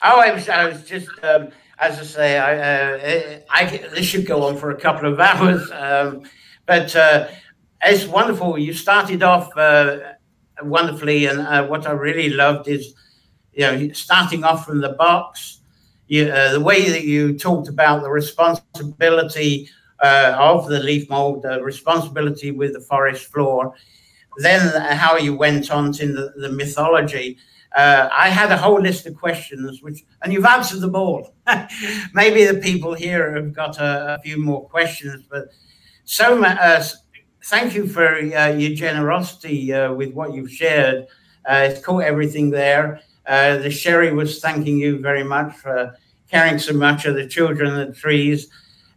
[0.02, 1.48] Oh, I was, I was just um,
[1.78, 5.70] as I say, I, uh, I, this should go on for a couple of hours,
[5.72, 6.22] um,
[6.66, 7.28] but uh,
[7.82, 8.58] it's wonderful.
[8.58, 9.98] You started off uh,
[10.62, 12.94] wonderfully, and uh, what I really loved is,
[13.52, 15.60] you know, starting off from the box,
[16.06, 19.68] you, uh, the way that you talked about the responsibility
[20.02, 23.74] of the leaf mold, the responsibility with the forest floor,
[24.38, 27.38] then how you went on to the, the mythology.
[27.74, 31.34] Uh, I had a whole list of questions, which, and you've answered them all.
[32.14, 35.48] Maybe the people here have got a, a few more questions, but
[36.04, 36.84] so uh,
[37.46, 41.06] thank you for uh, your generosity uh, with what you've shared.
[41.48, 43.00] Uh, it's caught everything there.
[43.26, 45.96] Uh, the sherry was thanking you very much for
[46.30, 48.48] caring so much of the children the trees.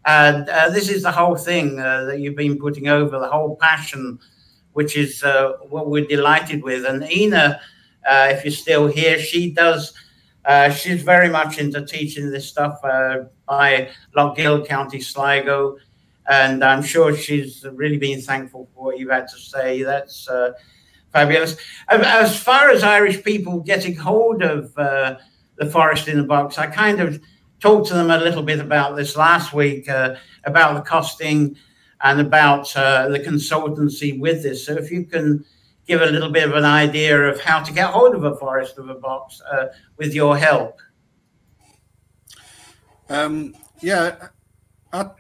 [0.07, 4.17] And this is the whole thing that you've been putting over, the whole passion,
[4.73, 5.21] which is
[5.69, 6.85] what we're delighted with.
[6.85, 7.59] And Ina,
[8.07, 9.19] uh, if you're still here.
[9.19, 9.93] She does.
[10.45, 15.77] Uh, she's very much into teaching this stuff uh, by Lough Gill, County Sligo,
[16.29, 19.83] and I'm sure she's really been thankful for what you've had to say.
[19.83, 20.53] That's uh,
[21.11, 21.57] fabulous.
[21.89, 25.17] As far as Irish people getting hold of uh,
[25.57, 27.21] the forest in the box, I kind of
[27.59, 31.57] talked to them a little bit about this last week uh, about the costing
[32.03, 34.65] and about the consultancy with this.
[34.65, 35.43] So if you can
[35.87, 38.77] give a little bit of an idea of how to get hold of a forest
[38.77, 40.79] of a box uh, with your help.
[43.09, 44.27] Um, yeah,
[44.91, 45.11] I,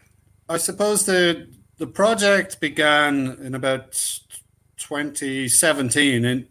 [0.49, 3.93] I, suppose the the project began in about
[4.75, 6.47] 2017, and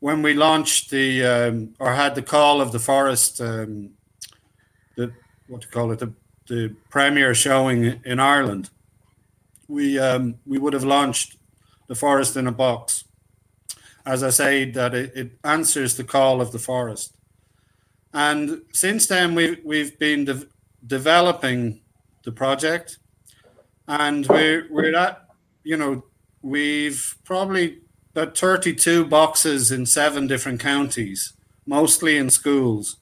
[0.00, 3.92] when we launched the um, or had the call of the forest, um,
[4.96, 5.12] the
[5.48, 6.12] what to call it, the
[6.48, 8.70] the premier showing in Ireland,
[9.68, 11.36] we um, we would have launched
[11.86, 13.04] the forest in a box.
[14.04, 17.16] As I say, that it, it answers the call of the forest.
[18.12, 20.46] And since then, we've, we've been de-
[20.86, 21.80] developing
[22.24, 22.98] the project,
[23.88, 25.26] and we're, we're at,
[25.64, 26.04] you know,
[26.40, 27.80] we've probably
[28.14, 31.34] got 32 boxes in seven different counties,
[31.66, 32.96] mostly in schools,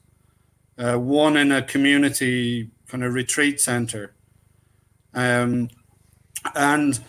[0.77, 4.13] uh, one in a community kind of retreat center.
[5.13, 5.69] Um,
[6.53, 6.99] and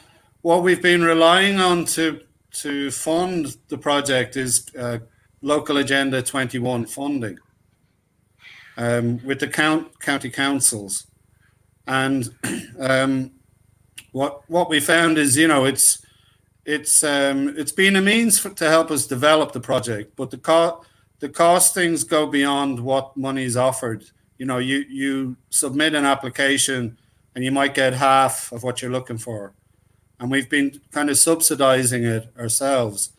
[0.42, 2.20] what we've been relying on to
[2.52, 4.98] to fund the project is uh,
[5.42, 7.38] local agenda 21 funding
[8.78, 11.06] um, with the count, county councils
[11.86, 12.30] and
[12.78, 13.30] um,
[14.12, 16.02] what what we found is you know it's
[16.64, 20.38] it's um, it's been a means for, to help us develop the project but the
[20.38, 20.82] co-
[21.20, 24.04] the costings go beyond what money is offered
[24.38, 26.98] you know you you submit an application
[27.34, 29.54] and you might get half of what you're looking for
[30.18, 33.12] and we've been kind of subsidizing it ourselves.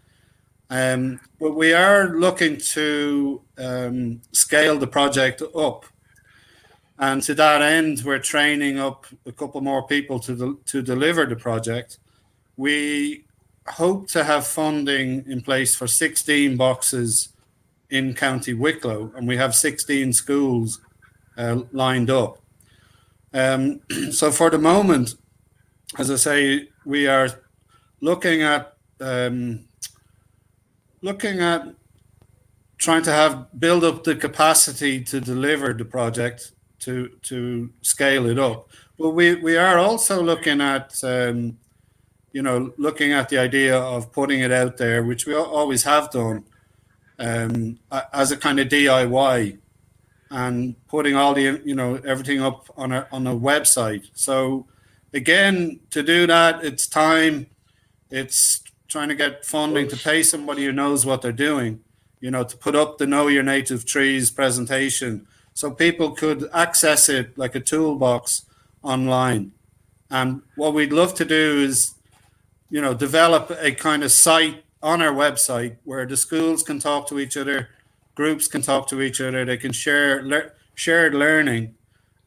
[0.70, 5.86] Um, but we are looking to um, scale the project up.
[7.00, 11.36] And to that end, we're training up a couple more people to, to deliver the
[11.36, 12.00] project.
[12.58, 13.26] We
[13.68, 17.30] hope to have funding in place for 16 boxes
[17.90, 20.82] in County Wicklow, and we have 16 schools
[21.38, 22.40] uh, lined up.
[23.34, 23.82] Um,
[24.12, 25.16] so for the moment,
[25.98, 27.30] as I say, we are
[28.02, 29.66] looking at um,
[31.02, 31.68] looking at
[32.78, 38.40] trying to have build up the capacity to deliver the project to to scale it
[38.40, 38.70] up.
[39.00, 41.58] But we we are also looking at um,
[42.34, 46.12] you know looking at the idea of putting it out there, which we always have
[46.12, 46.44] done
[47.20, 47.80] um,
[48.14, 49.58] as a kind of DIY
[50.30, 54.10] and putting all the you know everything up on a on a website.
[54.14, 54.68] So
[55.14, 57.48] again, to do that, it's time.
[58.10, 61.82] It's trying to get funding to pay somebody who knows what they're doing.
[62.20, 67.10] You know, to put up the Know Your Native Trees presentation, so people could access
[67.10, 68.44] it like a toolbox
[68.82, 69.52] online.
[70.10, 71.94] And what we'd love to do is,
[72.70, 77.10] you know, develop a kind of site on our website where the schools can talk
[77.10, 77.68] to each other,
[78.16, 81.76] groups can talk to each other, they can share le- shared learning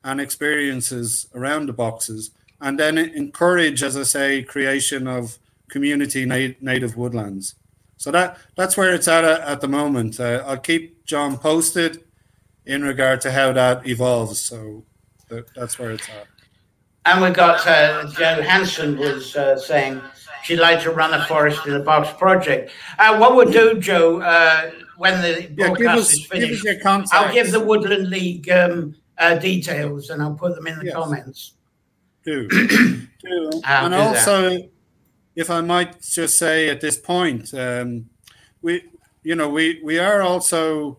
[0.04, 5.38] and experiences around the boxes and then encourage, as I say, creation of
[5.70, 7.54] community native woodlands.
[7.96, 10.20] So that that's where it's at at the moment.
[10.20, 12.04] Uh, I'll keep John posted
[12.66, 14.38] in regard to how that evolves.
[14.38, 14.84] So
[15.28, 16.26] that, that's where it's at.
[17.06, 20.02] And we got uh, Joe Hanson was uh, saying
[20.42, 22.70] she'd like to run a forest in a box project.
[22.98, 27.32] Uh, what we'll do, Joe, uh, when the broadcast yeah, us, is finished, give I'll
[27.32, 30.94] give the Woodland League um, uh, details and I'll put them in the yes.
[30.94, 31.52] comments
[32.24, 32.48] do.
[33.22, 33.50] do.
[33.64, 34.70] and also, that.
[35.36, 38.08] if I might just say at this point, um,
[38.62, 38.84] we,
[39.22, 40.98] you know, we we are also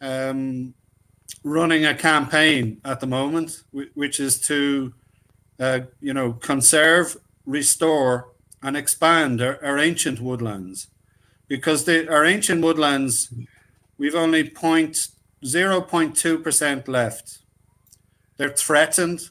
[0.00, 0.74] um,
[1.44, 3.62] running a campaign at the moment,
[3.94, 4.92] which is to,
[5.58, 7.16] uh, you know, conserve,
[7.46, 8.31] restore,
[8.62, 10.88] and expand our, our ancient woodlands,
[11.48, 13.32] because the, our ancient woodlands,
[13.98, 15.08] we've only point
[15.44, 17.38] 0.2% left.
[18.36, 19.30] They're threatened.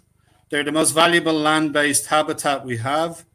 [0.50, 3.26] They're the most valuable land based habitat we have.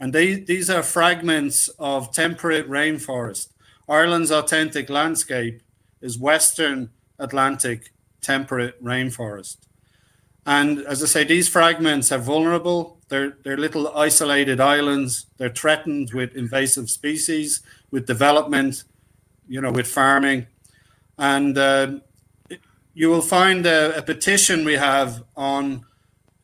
[0.00, 3.48] And they, these are fragments of temperate rainforest.
[3.88, 5.62] Ireland's authentic landscape
[6.00, 9.67] is Western Atlantic temperate rainforest.
[10.48, 12.96] And as I say, these fragments are vulnerable.
[13.10, 15.26] They're, they're little isolated islands.
[15.36, 18.84] They're threatened with invasive species, with development,
[19.46, 20.46] you know, with farming.
[21.18, 21.98] And uh,
[22.94, 25.84] you will find a, a, petition we have on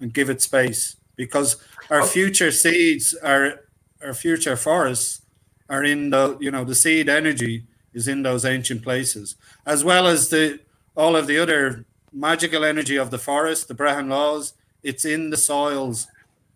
[0.00, 1.56] and give it space because
[1.90, 2.06] our oh.
[2.06, 3.60] future seeds are
[4.02, 5.22] our future forests
[5.70, 7.64] are in the you know the seed energy
[7.94, 10.60] is in those ancient places as well as the
[10.96, 15.36] all of the other magical energy of the forest the Brehon laws it's in the
[15.36, 16.06] soils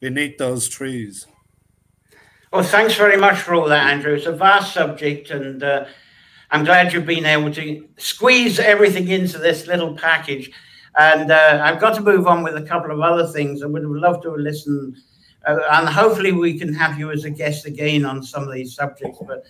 [0.01, 1.27] beneath those trees
[2.53, 5.85] well thanks very much for all that andrew it's a vast subject and uh,
[6.51, 10.51] i'm glad you've been able to squeeze everything into this little package
[10.99, 13.63] and uh, I've got to move on with a couple of other things.
[13.63, 14.97] I would have loved to listen,
[15.47, 18.75] uh, and hopefully we can have you as a guest again on some of these
[18.75, 19.19] subjects.
[19.27, 19.45] But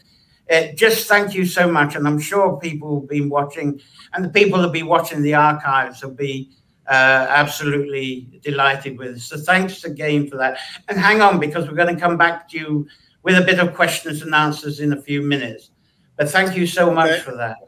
[0.50, 3.80] uh, just thank you so much, and I'm sure people have been watching,
[4.12, 6.50] and the people that will be watching the archives will be
[6.88, 9.20] uh, absolutely delighted with.
[9.20, 10.58] So thanks again for that.
[10.88, 12.88] And hang on, because we're going to come back to you
[13.22, 15.70] with a bit of questions and answers in a few minutes.
[16.16, 17.20] But thank you so much okay.
[17.20, 17.58] for that.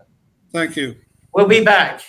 [0.52, 0.96] Thank you.
[1.34, 2.02] We'll be back.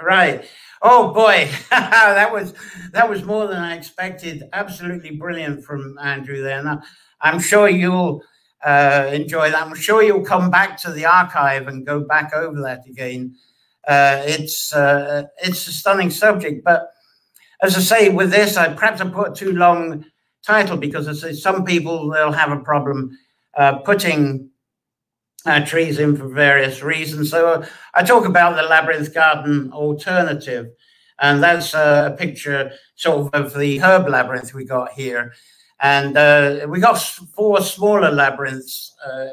[0.00, 0.44] Right.
[0.82, 2.52] Oh boy, that was
[2.92, 4.42] that was more than I expected.
[4.52, 6.62] Absolutely brilliant from Andrew there.
[6.62, 6.82] Now,
[7.22, 8.22] I'm sure you'll
[8.64, 9.62] uh, enjoy that.
[9.62, 13.36] I'm sure you'll come back to the archive and go back over that again.
[13.86, 16.90] Uh, it's uh, it's a stunning subject, but
[17.62, 20.04] as I say, with this, I perhaps I put too long
[20.44, 23.16] title because I say some people they'll have a problem
[23.56, 24.50] uh, putting
[25.44, 27.30] uh, trees in for various reasons.
[27.30, 30.66] So uh, I talk about the labyrinth garden alternative,
[31.20, 35.32] and that's a picture sort of of the herb labyrinth we got here.
[35.80, 39.28] And uh, we got four smaller labyrinths uh,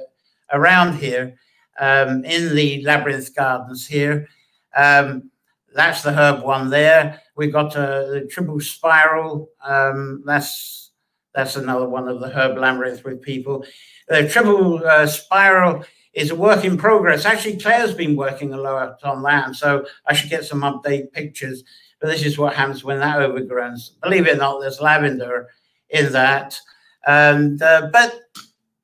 [0.51, 1.35] around here
[1.79, 4.27] um, in the labyrinth gardens here.
[4.75, 5.31] Um,
[5.73, 7.21] that's the herb one there.
[7.35, 9.49] We've got uh, the triple spiral.
[9.63, 10.91] Um, that's
[11.33, 13.65] that's another one of the herb labyrinth with people.
[14.07, 15.83] The triple spiral
[16.13, 17.25] is a work in progress.
[17.25, 21.63] Actually, Claire's been working a lot on that, so I should get some update pictures.
[21.99, 23.93] But this is what happens when that overgrows.
[24.01, 25.49] Believe it or not, there's lavender
[25.93, 26.59] in that.
[27.07, 28.19] And uh, but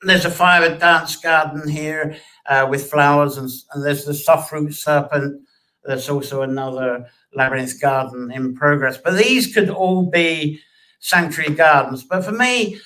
[0.03, 2.15] there's a fire dance garden here
[2.47, 5.41] uh, with flowers, and, and there's the soft-root serpent.
[5.83, 8.97] There's also another labyrinth garden in progress.
[8.97, 10.61] But these could all be
[10.99, 12.03] sanctuary gardens.
[12.03, 12.79] But for me,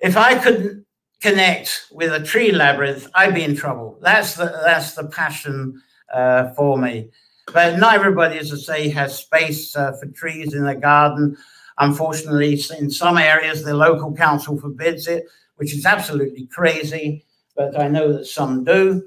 [0.00, 0.86] if I couldn't
[1.20, 3.98] connect with a tree labyrinth, I'd be in trouble.
[4.00, 5.80] That's the that's the passion
[6.12, 7.10] uh, for me.
[7.52, 11.36] But not everybody, as I say, has space uh, for trees in their garden.
[11.78, 15.24] Unfortunately, in some areas, the local council forbids it,
[15.56, 17.24] which is absolutely crazy.
[17.56, 19.02] But I know that some do.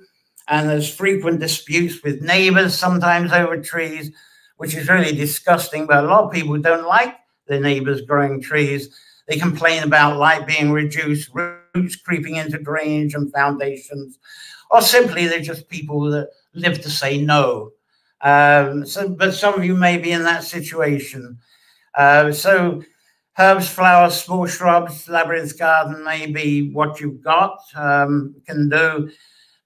[0.47, 4.11] And there's frequent disputes with neighbors, sometimes over trees,
[4.57, 5.87] which is really disgusting.
[5.87, 7.15] But a lot of people don't like
[7.47, 8.89] their neighbors growing trees.
[9.27, 14.19] They complain about light being reduced roots creeping into drainage and foundations,
[14.69, 17.71] or simply they're just people that live to say no.
[18.21, 21.39] Um, so, but some of you may be in that situation.
[21.95, 22.83] Uh, so,
[23.37, 29.09] herbs, flowers, small shrubs, labyrinth garden may be what you've got, um, can do,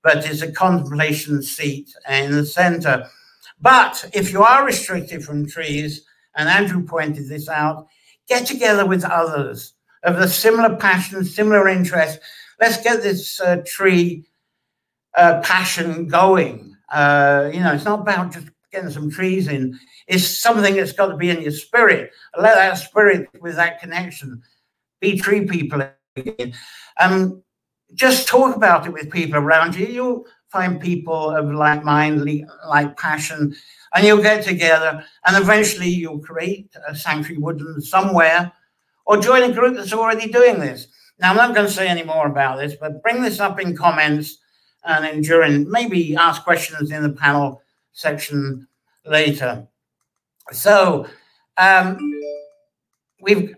[0.03, 3.07] but it's a contemplation seat in the center.
[3.61, 6.05] But if you are restricted from trees,
[6.36, 7.88] and Andrew pointed this out,
[8.28, 9.73] get together with others
[10.03, 12.19] of a similar passion, similar interest.
[12.59, 14.26] Let's get this uh, tree
[15.17, 16.76] uh, passion going.
[16.91, 19.80] Uh, you know, it's not about just getting some trees in.
[20.07, 22.11] It's something that's got to be in your spirit.
[22.37, 24.41] Let that spirit with that connection
[24.99, 26.53] be tree people again.
[26.99, 27.43] Um,
[27.93, 29.87] just talk about it with people around you.
[29.87, 32.25] You'll find people of like mind,
[32.67, 33.55] like passion,
[33.93, 38.51] and you'll get together and eventually you'll create a sanctuary woodland somewhere
[39.05, 40.87] or join a group that's already doing this.
[41.19, 43.75] Now, I'm not going to say any more about this, but bring this up in
[43.75, 44.37] comments
[44.83, 47.61] and then during, maybe ask questions in the panel
[47.93, 48.67] section
[49.05, 49.67] later.
[50.51, 51.07] So,
[51.57, 51.97] um,
[53.21, 53.55] we've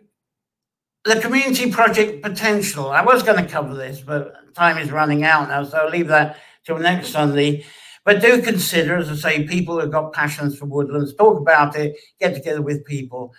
[1.08, 2.90] the community project potential.
[2.90, 6.08] I was going to cover this, but time is running out now, so I'll leave
[6.08, 7.66] that till next Sunday.
[8.04, 11.98] But do consider, as I say, people who've got passions for woodlands, talk about it,
[12.20, 13.34] get together with people.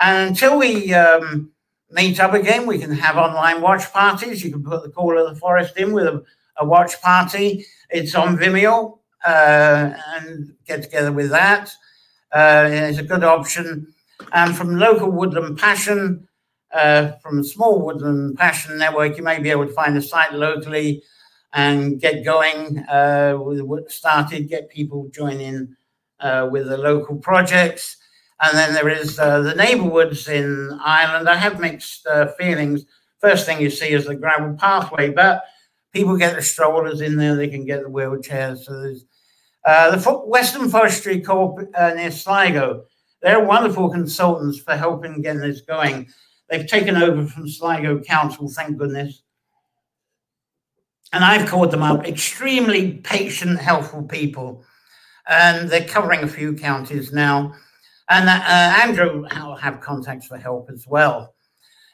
[0.00, 1.50] And until we um,
[1.90, 4.44] meet up again, we can have online watch parties.
[4.44, 6.22] You can put the Call of the Forest in with a,
[6.56, 7.64] a watch party.
[7.90, 11.72] It's on Vimeo uh, and get together with that.
[12.32, 13.92] Uh, it's a good option.
[14.32, 16.28] And from Local Woodland Passion,
[16.72, 21.02] uh, from Small Woodland Passion Network, you may be able to find a site locally
[21.54, 25.74] and get going uh, with started, get people joining
[26.20, 27.96] uh, with the local projects.
[28.40, 31.28] And then there is uh, the neighborhoods in Ireland.
[31.28, 32.84] I have mixed uh, feelings.
[33.20, 35.42] First thing you see is the gravel pathway, but
[35.92, 38.58] people get the strollers in there, they can get the wheelchairs.
[38.58, 39.04] So there's
[39.68, 42.84] uh, the Western Forestry Co-op uh, near Sligo.
[43.20, 46.08] They're wonderful consultants for helping getting this going.
[46.48, 49.22] They've taken over from Sligo Council, thank goodness.
[51.12, 54.64] And I've called them up extremely patient, helpful people.
[55.28, 57.52] And they're covering a few counties now.
[58.08, 61.34] And uh, Andrew will have contacts for help as well.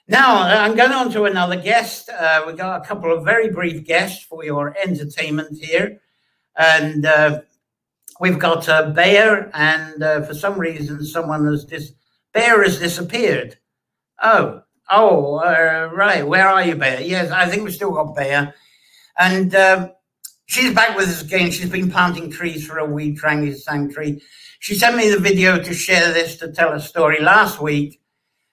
[0.06, 2.08] Now, I'm going on to another guest.
[2.08, 6.00] Uh, we've got a couple of very brief guests for your entertainment here.
[6.56, 7.40] And uh,
[8.24, 11.92] we've got uh, Bayer, and uh, for some reason, someone has dis-
[12.32, 13.58] Bayer has disappeared.
[14.22, 16.26] Oh, oh, uh, right.
[16.26, 17.00] Where are you, Bayer?
[17.00, 18.54] Yes, I think we've still got Bayer.
[19.18, 19.92] And um,
[20.46, 21.50] she's back with us again.
[21.50, 24.22] She's been planting trees for a week, Trangi Sanctuary.
[24.58, 28.00] She sent me the video to share this to tell a story last week.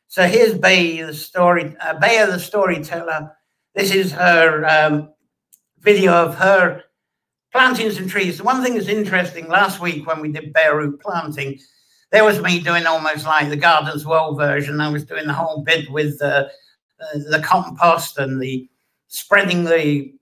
[0.09, 3.31] So here's Bay, the story, uh, Bayer, the storyteller.
[3.73, 5.13] This is her um,
[5.79, 6.83] video of her
[7.51, 8.37] planting some trees.
[8.37, 11.59] The one thing that's interesting last week when we did bare root planting,
[12.11, 14.81] there was me doing almost like the Gardeners' World version.
[14.81, 16.45] I was doing the whole bit with the,
[17.01, 18.69] uh, the compost and the
[19.07, 20.13] spreading the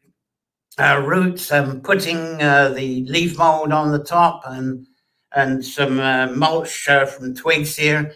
[0.79, 4.85] uh, roots and putting uh, the leaf mold on the top and
[5.33, 8.13] and some uh, mulch uh, from twigs here.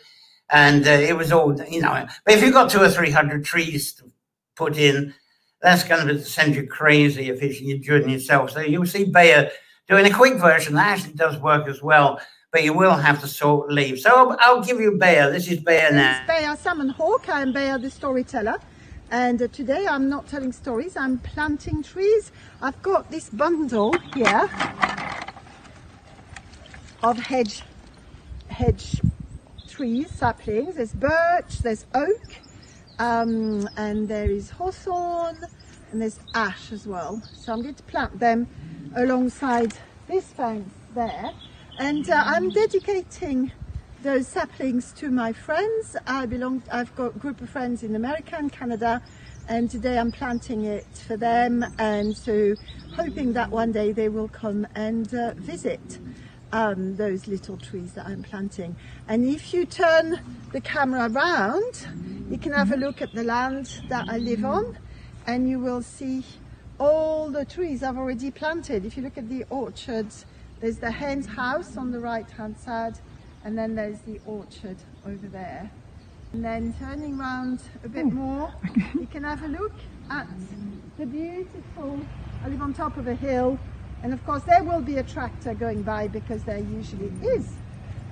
[0.50, 3.46] And uh, it was all, you know, but if you've got two or three hundred
[3.46, 4.12] trees to
[4.56, 5.14] put in,
[5.64, 8.52] that's going to send you crazy if it's you doing yourself.
[8.52, 9.50] So you'll see Bayer
[9.88, 12.20] doing a quick version that actually does work as well,
[12.52, 14.04] but you will have to sort leaves.
[14.04, 15.32] So I'll, I'll give you Bayer.
[15.32, 16.12] This is Bayer now.
[16.12, 17.30] This is Bayer Salmon Hawk.
[17.30, 18.60] I'm Bayer the storyteller.
[19.10, 22.32] And uh, today I'm not telling stories, I'm planting trees.
[22.62, 24.50] I've got this bundle here
[27.02, 27.62] of hedge,
[28.50, 29.02] hedge
[29.70, 30.76] trees, saplings.
[30.76, 32.43] There's birch, there's oak,
[33.00, 35.38] um, and there is hawthorn,
[35.92, 37.22] and there's ash as well.
[37.34, 38.48] So I'm going to plant them
[38.96, 39.74] alongside
[40.08, 41.32] this fence there.
[41.80, 43.52] And uh, I'm dedicating
[44.04, 45.96] those saplings to my friends.
[46.06, 49.02] I belong, I've got a group of friends in America and Canada
[49.48, 52.56] and today I'm planting it for them and so
[52.96, 56.00] hoping that one day they will come and uh, visit
[56.54, 58.76] um, those little trees that I'm planting.
[59.08, 61.88] And if you turn the camera around,
[62.30, 64.78] you can have a look at the land that I live on
[65.26, 66.24] and you will see
[66.80, 68.86] all the trees I've already planted.
[68.86, 70.26] If you look at the orchards,
[70.60, 73.00] there's the hen's house on the right hand side
[73.44, 74.78] and then there's the orchard
[75.08, 75.72] over there.
[76.34, 78.54] And then turning around a bit more,
[78.94, 79.74] you can have a look
[80.12, 80.28] at
[81.00, 82.00] the beautiful,
[82.46, 83.58] I live on top of a hill,
[84.04, 87.50] and of course there will be a tractor going by because there usually is.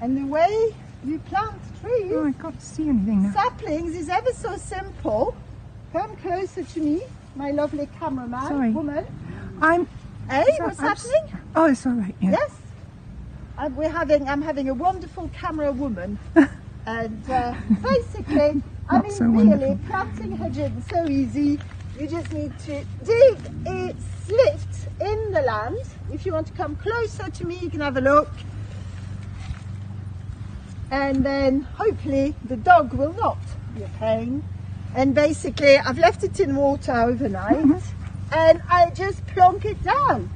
[0.01, 0.73] And the way
[1.05, 3.33] you plant trees, oh, I can't see anything now.
[3.33, 5.35] saplings is ever so simple.
[5.93, 7.01] Come closer to me,
[7.35, 8.69] my lovely cameraman, Sorry.
[8.71, 9.05] woman.
[9.61, 9.87] I'm.
[10.29, 11.39] Hey, so- what's I'm happening?
[11.55, 12.15] Oh, it's all right.
[12.21, 12.31] Yeah.
[12.31, 12.51] Yes.
[13.57, 16.17] Uh, we're having, I'm having a wonderful camera woman.
[16.85, 19.79] and uh, basically, I mean, so really, wonderful.
[19.87, 21.59] planting hedges is so easy.
[21.99, 23.37] You just need to dig
[23.67, 23.93] a
[24.25, 24.67] slit
[24.99, 25.77] in the land.
[26.11, 28.29] If you want to come closer to me, you can have a look.
[30.91, 33.39] And then hopefully the dog will not
[33.75, 34.43] be a pain.
[34.93, 38.33] And basically, I've left it in water overnight mm-hmm.
[38.33, 40.29] and I just plonk it down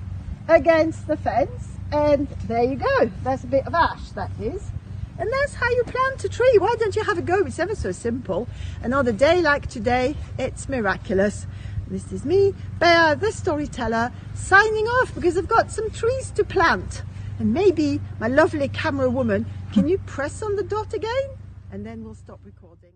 [0.47, 3.11] against the fence and there you go.
[3.23, 4.71] That's a bit of ash, that is.
[5.17, 6.57] And that's how you plant a tree.
[6.57, 7.45] Why don't you have a go?
[7.45, 8.47] It's ever so simple.
[8.83, 11.47] And on a day like today, it's miraculous.
[11.87, 17.03] This is me, Bea, the storyteller, signing off because I've got some trees to plant.
[17.37, 21.29] And maybe my lovely camera woman, can you press on the dot again?
[21.71, 22.93] And then we'll stop recording.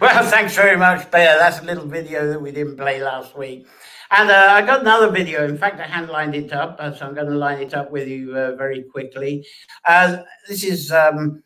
[0.00, 1.18] Well, thanks very much, Bea.
[1.18, 3.66] That's a little video that we didn't play last week.
[4.10, 5.46] And uh, I got another video.
[5.46, 7.90] In fact, I hand lined it up, uh, so I'm going to line it up
[7.90, 9.46] with you uh, very quickly.
[9.86, 11.42] Uh, this is um,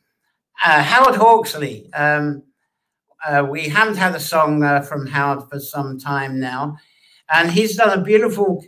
[0.65, 1.93] uh, Howard Hawksley.
[1.93, 2.45] Um,
[3.27, 6.77] uh, we haven't had a song from Howard for some time now,
[7.33, 8.65] and he's done a beautiful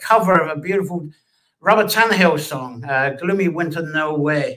[0.00, 1.08] cover of a beautiful
[1.60, 2.80] Robert Tannahill song,
[3.20, 4.56] "Gloomy Winter Nowhere,"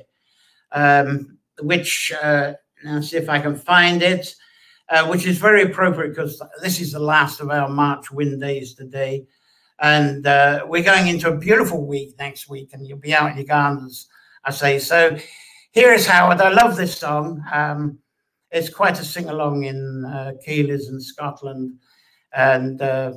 [0.71, 4.35] um, which now see if I can find it
[4.89, 8.73] uh, which is very appropriate because this is the last of our March wind days
[8.73, 9.25] today.
[9.79, 13.37] And uh, we're going into a beautiful week next week, and you'll be out in
[13.37, 14.07] your gardens,
[14.43, 14.79] I say.
[14.79, 15.17] So
[15.71, 16.41] here is Howard.
[16.41, 17.43] I love this song.
[17.51, 17.99] Um,
[18.51, 21.73] it's quite a sing along in uh, in Scotland.
[22.33, 23.13] And uh,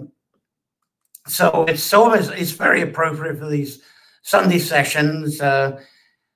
[1.26, 3.82] so it's always it's very appropriate for these
[4.22, 5.80] Sunday sessions, uh,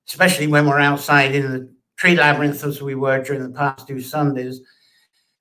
[0.09, 4.01] especially when we're outside in the tree labyrinth as we were during the past two
[4.01, 4.61] Sundays.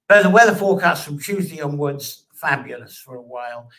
[0.07, 3.69] But the weather forecast from Tuesday onwards, fabulous for a while.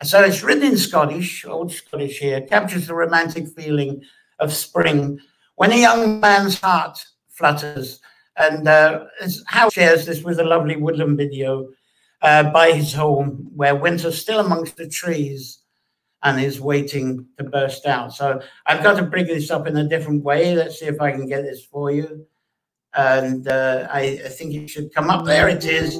[0.00, 4.02] And so it's written in Scottish, old Scottish here, captures the romantic feeling
[4.40, 5.20] of spring
[5.56, 8.00] when a young man's heart flutters.
[8.36, 9.06] And uh,
[9.46, 11.68] Howard shares this with a lovely woodland video
[12.22, 15.60] uh, by his home, where winter's still amongst the trees
[16.22, 18.14] and is waiting to burst out.
[18.14, 20.54] So I've got to bring this up in a different way.
[20.54, 22.26] Let's see if I can get this for you
[22.94, 25.24] and uh, I, I think it should come up.
[25.24, 25.98] There it is.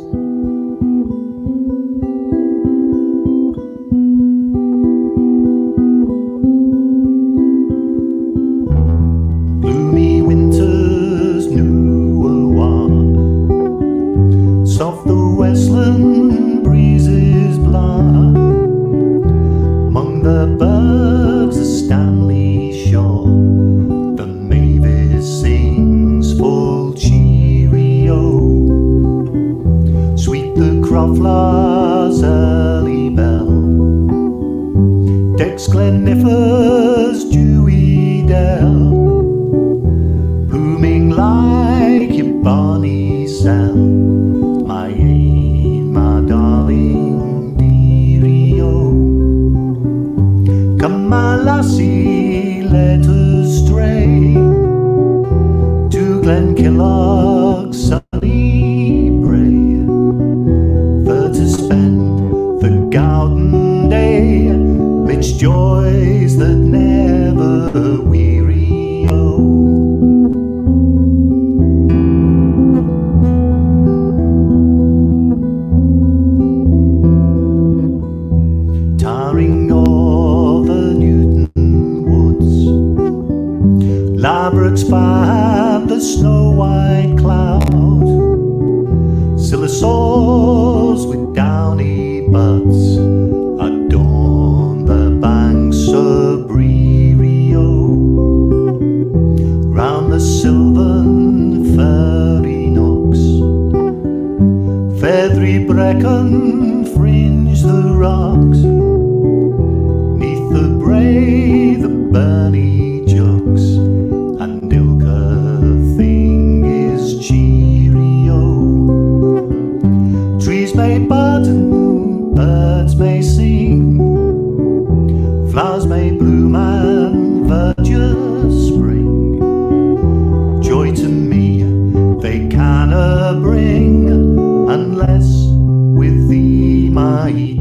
[137.14, 137.53] Havaí.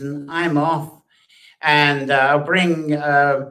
[0.00, 1.02] Reason, I'm off,
[1.62, 3.50] and uh, I'll bring uh,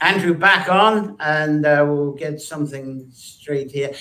[0.00, 3.92] Andrew back on, and uh, we'll get something straight here.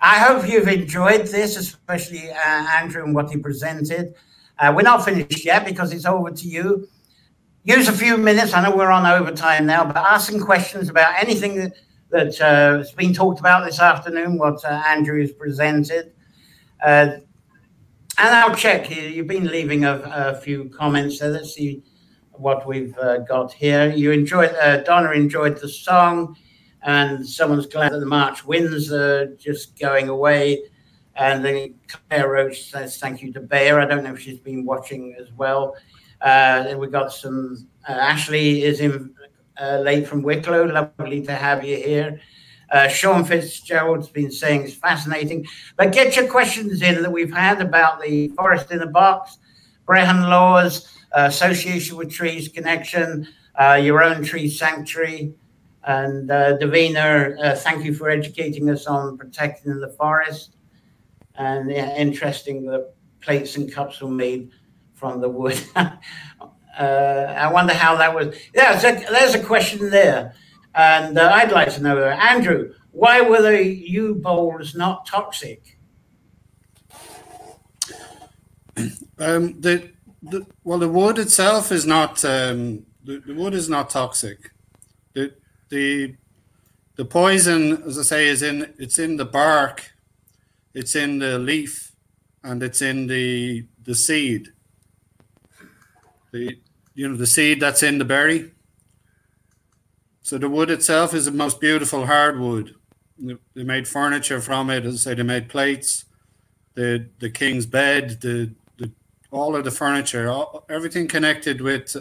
[0.00, 4.14] I hope you've enjoyed this, especially uh, Andrew and what he presented.
[4.58, 6.88] Uh, we're not finished yet because it's over to you.
[7.64, 8.54] Use a few minutes.
[8.54, 11.72] I know we're on overtime now, but ask some questions about anything that,
[12.10, 16.12] that uh, been talked about this afternoon, what Andrew has presented.
[18.18, 18.90] And I'll check.
[18.90, 21.82] You've been leaving a, a few comments, so let's see
[22.32, 23.90] what we've uh, got here.
[23.90, 26.36] You enjoyed, uh, Donna enjoyed the song,
[26.82, 30.62] and someone's glad that the March winds are just going away.
[31.16, 33.80] And then Claire Roach says thank you to Bear.
[33.80, 35.76] I don't know if she's been watching as well.
[36.20, 37.68] Uh, and we got some.
[37.88, 39.14] Uh, Ashley is in
[39.60, 40.64] uh, late from Wicklow.
[40.64, 42.20] Lovely to have you here.
[42.72, 45.46] Uh, Sean Fitzgerald's been saying it's fascinating.
[45.76, 49.38] But get your questions in that we've had about the forest in a box,
[49.86, 53.28] Brehon laws, uh, association with trees connection,
[53.60, 55.34] uh, your own tree sanctuary.
[55.84, 60.56] And uh, Davina, uh, thank you for educating us on protecting the forest.
[61.34, 64.50] And yeah, interesting, the plates and cups were made
[64.94, 65.60] from the wood.
[66.78, 68.34] Uh, I wonder how that was.
[68.54, 70.34] Yeah, so there's a question there.
[70.74, 75.78] And uh, I'd like to know, Andrew, why were the yew bowls not toxic?
[79.18, 79.90] Um, the,
[80.22, 84.52] the, well, the wood itself is not um, the, the wood is not toxic.
[85.12, 85.34] The
[85.68, 86.16] the
[86.96, 89.92] the poison, as I say, is in it's in the bark,
[90.72, 91.92] it's in the leaf,
[92.42, 94.52] and it's in the the seed.
[96.32, 96.58] The
[96.94, 98.52] you know the seed that's in the berry
[100.22, 102.74] so the wood itself is the most beautiful hardwood.
[103.54, 104.84] They made furniture from it.
[104.84, 106.04] As I say, they made plates,
[106.74, 108.90] the the king's bed, the, the
[109.30, 111.96] all of the furniture, all, everything connected with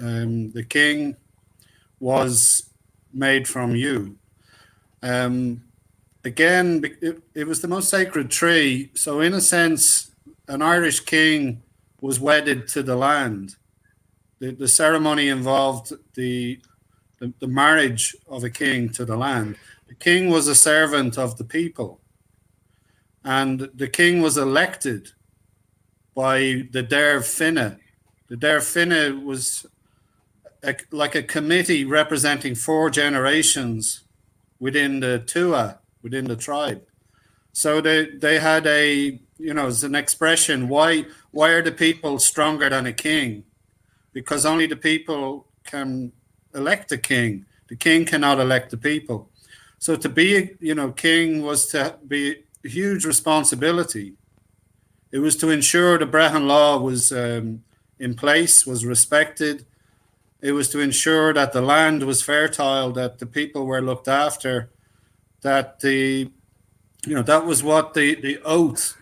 [0.00, 1.16] um, the king
[1.98, 2.70] was
[3.12, 4.16] made from yew.
[5.02, 5.62] Um,
[6.24, 8.90] again, it, it was the most sacred tree.
[8.94, 10.10] So in a sense,
[10.48, 11.62] an Irish king
[12.00, 13.56] was wedded to the land.
[14.38, 16.60] The, the ceremony involved the
[17.20, 19.56] the, the marriage of a king to the land.
[19.88, 22.00] The king was a servant of the people,
[23.24, 25.12] and the king was elected
[26.14, 26.38] by
[26.72, 27.78] the Derbfhine.
[28.28, 29.66] The Derbfhine was
[30.64, 34.02] a, like a committee representing four generations
[34.58, 36.82] within the Tuatha, within the tribe.
[37.52, 42.18] So they, they had a, you know, as an expression, why why are the people
[42.18, 43.44] stronger than a king?
[44.12, 46.12] Because only the people can
[46.54, 47.46] elect a king.
[47.68, 49.28] The king cannot elect the people.
[49.78, 54.14] So to be, you know, king was to be a huge responsibility.
[55.12, 57.64] It was to ensure the Brehon law was um,
[57.98, 59.64] in place, was respected.
[60.40, 64.70] It was to ensure that the land was fertile, that the people were looked after,
[65.42, 66.30] that the,
[67.06, 68.96] you know, that was what the, the oath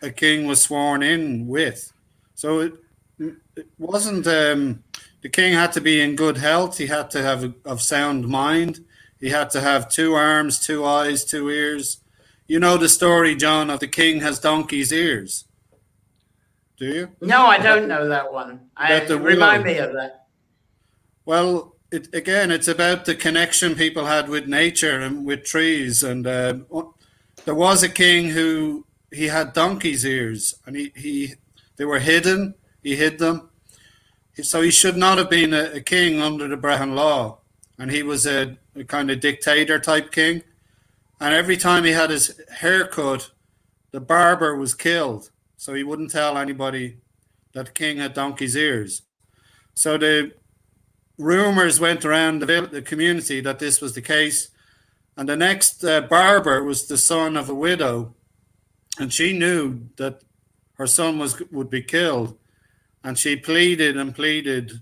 [0.00, 1.92] a king was sworn in with.
[2.34, 2.74] So it,
[3.18, 4.82] it wasn't um,
[5.22, 6.78] the king had to be in good health.
[6.78, 8.84] He had to have a, of sound mind.
[9.20, 11.98] He had to have two arms, two eyes, two ears.
[12.48, 15.44] You know the story, John, of the king has donkey's ears.
[16.76, 17.08] Do you?
[17.20, 18.68] No, I don't know that one.
[18.76, 20.26] I, remind me of that.
[21.24, 26.02] Well, it, again, it's about the connection people had with nature and with trees.
[26.02, 26.54] And uh,
[27.44, 31.34] there was a king who he had donkey's ears, and he, he
[31.76, 32.54] they were hidden.
[32.82, 33.50] He hid them,
[34.40, 37.38] so he should not have been a, a king under the Brehon law,
[37.78, 40.42] and he was a, a, kind of dictator type king.
[41.20, 43.30] And every time he had his hair cut,
[43.90, 46.98] the barber was killed, so he wouldn't tell anybody
[47.52, 49.02] that the king had donkey's ears.
[49.74, 50.32] So the
[51.18, 54.48] rumors went around the, the community that this was the case.
[55.16, 58.14] And the next uh, barber was the son of a widow,
[58.98, 60.22] and she knew that
[60.74, 62.38] her son was would be killed
[63.04, 64.80] and she pleaded and pleaded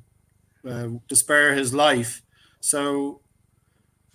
[0.69, 2.23] uh, to spare his life.
[2.61, 3.21] So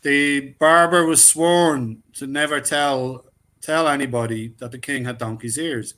[0.02, 3.26] the barber was sworn to never tell
[3.62, 5.96] tell anybody that the king had donkey's ears.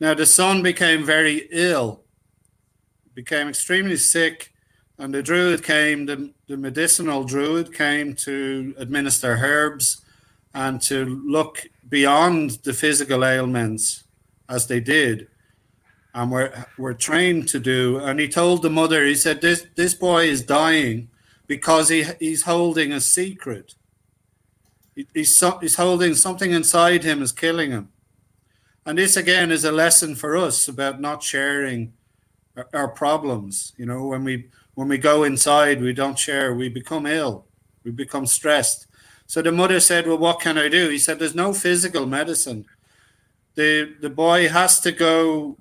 [0.00, 2.02] Now the son became very ill,
[3.14, 4.52] became extremely sick,
[4.98, 10.04] and the druid came, the, the medicinal druid came to administer herbs
[10.52, 14.04] and to look beyond the physical ailments
[14.50, 15.28] as they did
[16.16, 17.98] and we're we're trained to do.
[17.98, 21.08] And he told the mother, he said, "This this boy is dying
[21.46, 23.74] because he he's holding a secret.
[24.94, 27.90] He, he's he's holding something inside him is killing him."
[28.86, 31.92] And this again is a lesson for us about not sharing
[32.56, 33.74] our, our problems.
[33.76, 36.54] You know, when we when we go inside, we don't share.
[36.54, 37.44] We become ill.
[37.84, 38.86] We become stressed.
[39.26, 42.64] So the mother said, "Well, what can I do?" He said, "There's no physical medicine.
[43.54, 45.58] The the boy has to go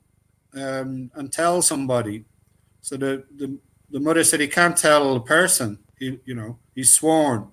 [0.56, 2.26] um, and tell somebody."
[2.82, 3.58] So the, the
[3.90, 5.80] the mother said he can't tell a person.
[6.00, 7.48] He you know he's sworn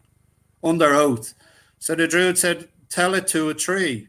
[0.62, 1.34] under oath.
[1.78, 4.08] So the druid said, "Tell it to a tree."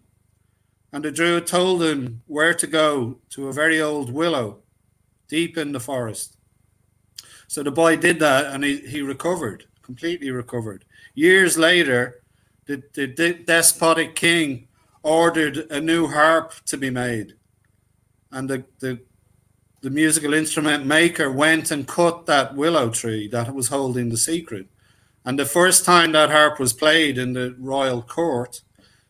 [0.92, 4.60] And the druid told him where to go to a very old willow
[5.28, 6.38] deep in the forest.
[7.48, 10.86] So the boy did that and he, he recovered, completely recovered.
[11.16, 12.22] Years later,
[12.66, 13.08] the, the
[13.46, 14.68] despotic king
[15.02, 17.34] ordered a new harp to be made.
[18.34, 19.00] And the, the,
[19.82, 24.68] the musical instrument maker went and cut that willow tree that was holding the secret.
[25.24, 28.62] And the first time that harp was played in the royal court,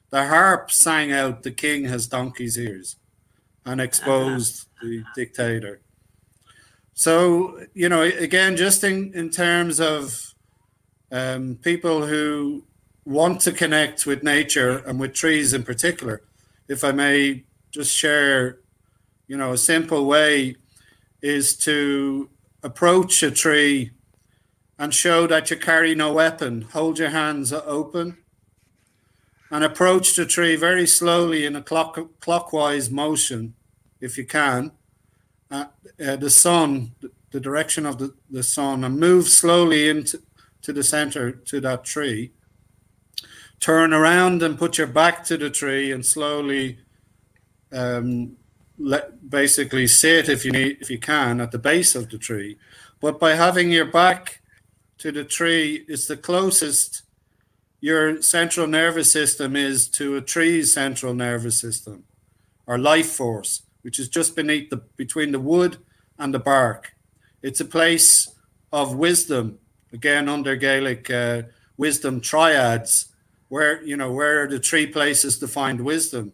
[0.09, 2.97] the harp sang out, The king has donkey's ears,
[3.65, 5.79] and exposed the dictator.
[6.93, 10.35] So, you know, again, just in, in terms of
[11.11, 12.63] um, people who
[13.05, 16.21] want to connect with nature and with trees in particular,
[16.67, 18.59] if I may just share,
[19.33, 20.55] you know, a simple way
[21.23, 22.29] is to
[22.61, 23.89] approach a tree
[24.77, 26.61] and show that you carry no weapon.
[26.73, 28.19] Hold your hands open
[29.49, 33.55] and approach the tree very slowly in a clock, clockwise motion,
[33.99, 34.71] if you can,
[35.49, 35.65] uh,
[35.99, 36.91] uh, the sun,
[37.31, 40.21] the direction of the, the sun, and move slowly into
[40.61, 42.33] to the center to that tree.
[43.59, 46.77] Turn around and put your back to the tree and slowly
[47.71, 48.37] um,
[48.77, 52.57] let, basically sit if you need if you can at the base of the tree.
[52.99, 54.41] But by having your back
[54.99, 57.03] to the tree, it's the closest
[57.83, 62.05] your central nervous system is to a tree's central nervous system
[62.65, 65.77] or life force, which is just beneath the between the wood
[66.17, 66.93] and the bark.
[67.41, 68.33] It's a place
[68.71, 69.59] of wisdom,
[69.91, 71.41] again under Gaelic uh,
[71.75, 73.09] wisdom triads,
[73.49, 76.31] where you know where are the three places to find wisdom.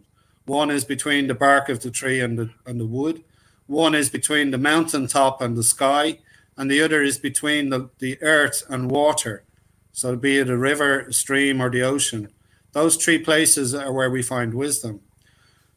[0.50, 3.24] One is between the bark of the tree and the and the wood.
[3.68, 6.22] One is between the mountain top and the sky,
[6.58, 9.44] and the other is between the, the earth and water.
[9.92, 12.30] So, be it a river, a stream, or the ocean,
[12.72, 15.02] those three places are where we find wisdom.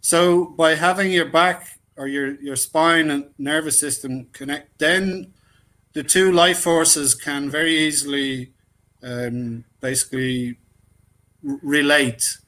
[0.01, 5.35] So, by having your back or your, your spine and nervous system connect, then
[5.93, 8.53] the two life forces can very easily
[9.03, 10.57] um, basically
[11.43, 12.39] relate.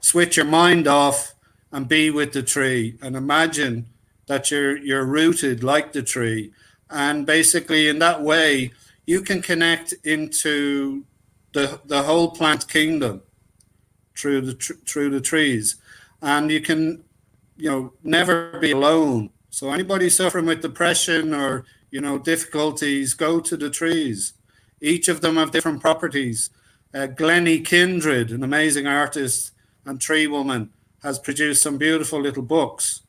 [0.00, 1.34] Switch your mind off
[1.72, 3.86] and be with the tree and imagine
[4.26, 6.52] that you're you're rooted like the tree
[6.90, 8.70] and basically in that way
[9.06, 11.04] you can connect into
[11.52, 13.22] the the whole plant kingdom
[14.16, 15.76] through the tr- through the trees,
[16.20, 17.04] and you can
[17.56, 19.30] you know never be alone.
[19.50, 24.34] So anybody suffering with depression or you know difficulties, go to the trees.
[24.80, 26.50] Each of them have different properties.
[26.94, 29.52] Uh, Glennie Kindred, an amazing artist
[29.84, 30.70] and tree woman,
[31.02, 33.02] has produced some beautiful little books.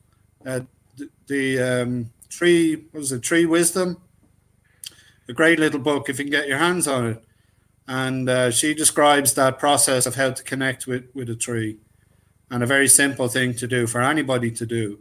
[0.44, 0.60] Uh,
[0.96, 4.00] the, the um, tree was it, tree wisdom
[5.30, 7.24] a great little book if you can get your hands on it.
[7.86, 11.78] And uh, she describes that process of how to connect with, with a tree
[12.50, 14.98] and a very simple thing to do for anybody to do.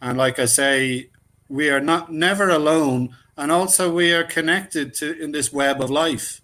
[0.00, 1.10] And like I say,
[1.48, 3.16] we are not never alone.
[3.36, 6.40] And also we are connected to in this web of life.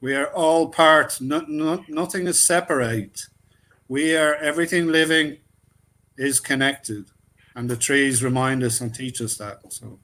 [0.00, 3.26] We are all part, not, not, nothing is separate.
[3.88, 5.38] We are everything living
[6.16, 7.06] is connected.
[7.54, 9.72] And the trees remind us and teach us that.
[9.72, 9.98] So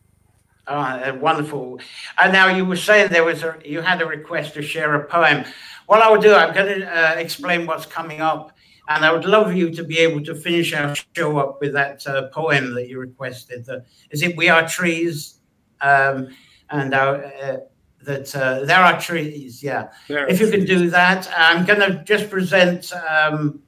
[0.69, 1.81] Oh, wonderful.
[2.19, 5.05] And now you were saying there was a, you had a request to share a
[5.05, 5.45] poem.
[5.87, 8.57] What I will do, I'm going to uh, explain what's coming up,
[8.89, 12.07] and I would love you to be able to finish our show up with that
[12.07, 13.69] uh, poem that you requested.
[13.69, 13.81] Uh,
[14.11, 15.41] is it "We Are Trees"?
[15.81, 16.29] Um,
[16.71, 17.57] and our, uh,
[18.05, 19.63] that uh, there are trees.
[19.63, 19.89] Yeah.
[20.09, 23.61] There if you can do that, I'm going to just present um,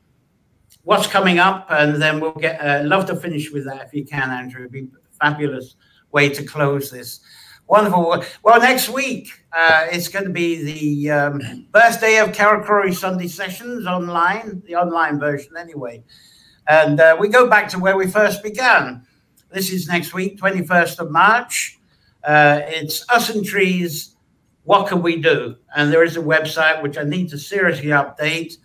[0.84, 2.60] what's coming up, and then we'll get.
[2.60, 4.60] Uh, love to finish with that if you can, Andrew.
[4.62, 4.88] It'd be
[5.20, 5.76] fabulous
[6.12, 7.20] way to close this.
[7.66, 8.22] Wonderful.
[8.42, 10.62] Well, next week uh, it's going to be
[11.06, 16.04] the um, birthday of Karakuri Sunday Sessions online, the online version anyway.
[16.68, 19.06] And uh, we go back to where we first began.
[19.50, 21.78] This is next week, 21st of March.
[22.22, 24.16] Uh, it's Us and Trees,
[24.64, 25.56] What Can We Do?
[25.74, 28.56] And there is a website which I need to seriously update.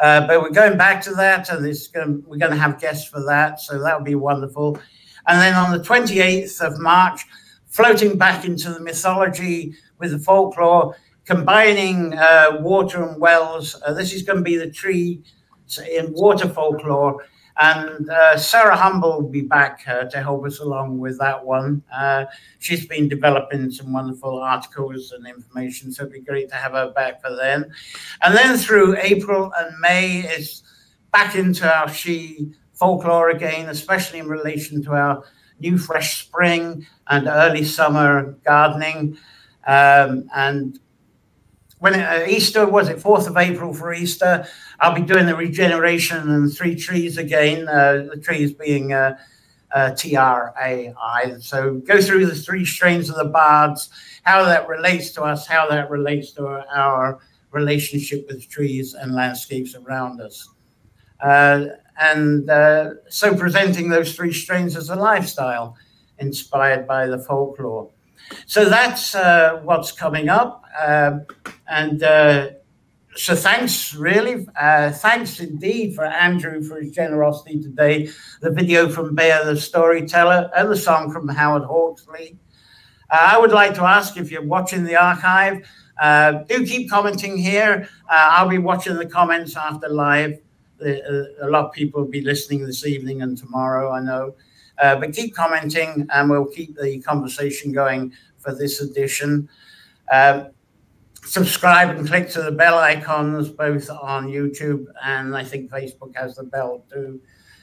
[0.00, 3.08] Uh, but we're going back to that, and it's going we're going to have guests
[3.08, 3.60] for that.
[3.60, 4.78] So that will be wonderful.
[5.26, 7.26] And then on the 28th of March,
[7.66, 13.80] floating back into the mythology with the folklore, combining uh, water and wells.
[13.84, 15.22] Uh, this is going to be the tree
[15.92, 17.26] in water folklore.
[17.58, 21.82] And uh, Sarah Humble will be back uh, to help us along with that one.
[21.94, 22.26] Uh,
[22.58, 26.92] she's been developing some wonderful articles and information, so it'd be great to have her
[26.92, 27.70] back for then.
[28.22, 30.62] And then through April and May is
[31.12, 35.24] back into our She folklore again, especially in relation to our
[35.58, 39.16] new fresh spring and early summer gardening.
[39.66, 40.78] Um, and
[41.86, 44.44] when it, uh, Easter was it fourth of April for Easter,
[44.80, 47.68] I'll be doing the regeneration and three trees again.
[47.68, 49.16] Uh, the trees being uh,
[49.72, 51.36] uh, T R A I.
[51.38, 53.90] So go through the three strains of the bards,
[54.24, 57.18] how that relates to us, how that relates to our, our
[57.52, 60.48] relationship with trees and landscapes around us.
[61.20, 61.66] Uh,
[62.00, 65.76] and uh, so presenting those three strains as a lifestyle
[66.18, 67.90] inspired by the folklore.
[68.46, 69.14] So that's
[69.62, 70.64] what's coming up.
[70.84, 71.26] Um,
[71.68, 72.50] and uh,
[73.14, 74.46] so thanks, really.
[74.58, 78.10] Uh, thanks indeed for Andrew for his generosity today.
[78.40, 82.36] The video from Bear the Storyteller and the song from Howard Hawksley.
[83.10, 85.66] Uh, I would like to ask if you're watching the archive,
[86.00, 87.88] uh, do keep commenting here.
[88.08, 90.38] I'll be watching the comments after live
[90.80, 94.34] a lot of people will be listening this evening and tomorrow, I know.
[94.78, 99.48] Uh, but keep commenting and we'll keep the conversation going for this edition.
[100.12, 100.48] Um,
[101.26, 106.36] subscribe and click to the bell icons both on YouTube and I think Facebook has
[106.36, 107.20] the bell too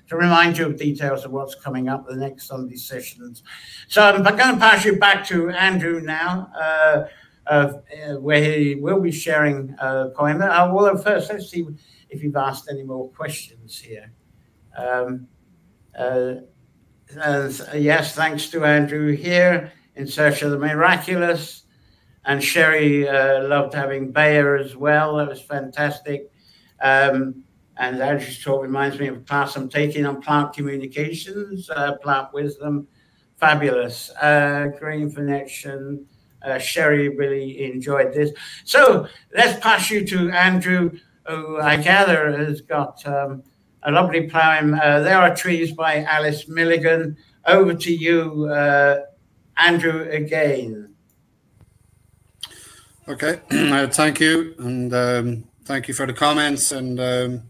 [0.10, 3.44] to remind you of details of what's coming up the next Sunday sessions.
[3.88, 7.06] So I'm going to pass you back to Andrew now, uh,
[7.48, 7.74] uh,
[8.20, 10.42] where he will be sharing a poem.
[10.42, 11.66] Uh, well, first, let's see
[12.10, 14.12] if you've asked any more questions here.
[14.78, 15.28] Um,
[15.98, 16.36] uh,
[17.74, 21.63] yes, thanks to Andrew here in search of the miraculous.
[22.26, 25.18] And Sherry uh, loved having Bear as well.
[25.18, 26.32] That was fantastic.
[26.82, 27.44] Um,
[27.78, 32.34] and Andrew's talk reminds me of a class I'm taking on plant communications, uh, plant
[32.34, 32.88] wisdom.
[33.38, 34.10] Fabulous.
[34.22, 36.06] Uh, green connection.
[36.46, 38.32] Uh, Sherry really enjoyed this.
[38.64, 40.92] So let's pass you to Andrew
[41.26, 43.44] who I gather has got um,
[43.84, 44.74] a lovely poem.
[44.74, 47.18] Uh, there are trees by Alice Milligan.
[47.46, 49.02] Over to you, uh,
[49.58, 50.93] Andrew, again.
[53.06, 53.42] Okay,
[53.92, 56.72] thank you, and um, thank you for the comments.
[56.72, 57.44] And um,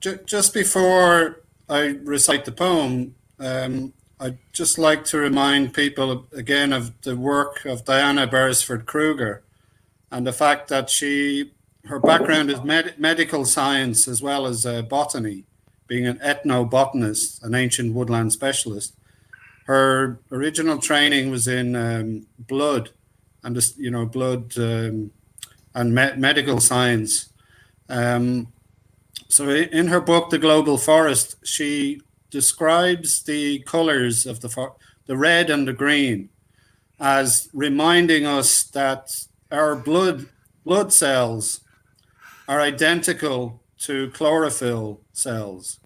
[0.00, 6.72] ju- just before I recite the poem, um, I'd just like to remind people again
[6.72, 9.40] of the work of Diana Beresford Kroeger
[10.10, 11.52] and the fact that she
[11.84, 15.44] her background is med- medical science as well as uh, botany,
[15.86, 18.94] being an ethnobotanist, an ancient woodland specialist.
[19.66, 22.90] Her original training was in um, blood
[23.42, 25.10] and just, you know blood um,
[25.74, 27.32] and me- medical science.
[27.88, 28.52] Um,
[29.28, 32.00] so in her book, The Global Forest, she
[32.30, 36.28] describes the colors of the for- the red and the green
[37.00, 39.10] as reminding us that
[39.50, 40.28] our blood
[40.64, 41.60] blood cells
[42.48, 45.80] are identical to chlorophyll cells.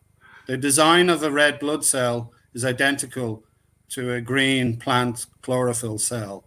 [0.46, 3.42] The design of a red blood cell is identical
[3.90, 6.44] to a green plant chlorophyll cell.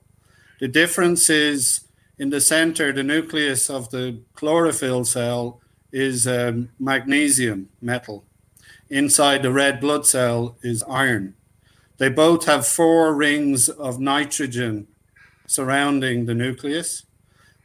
[0.60, 1.82] The difference is
[2.18, 5.62] in the center, the nucleus of the chlorophyll cell
[5.92, 8.26] is um, magnesium metal.
[8.90, 11.36] Inside the red blood cell is iron.
[11.98, 14.88] They both have four rings of nitrogen
[15.48, 17.06] surrounding the nucleus,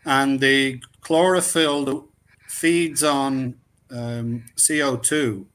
[0.05, 2.09] and the chlorophyll
[2.49, 3.57] feeds on
[3.91, 5.47] um, CO2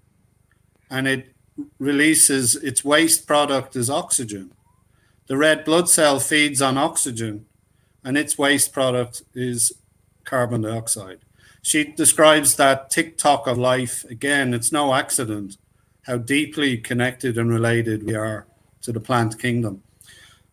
[0.89, 1.35] and it
[1.77, 4.51] releases its waste product as oxygen.
[5.30, 7.45] The red blood cell feeds on oxygen
[8.03, 9.72] and its waste product is
[10.26, 11.19] carbon dioxide.
[11.61, 14.03] She describes that tick tock of life.
[14.10, 15.56] Again, it's no accident
[16.07, 18.47] how deeply connected and related we are
[18.81, 19.84] to the plant kingdom.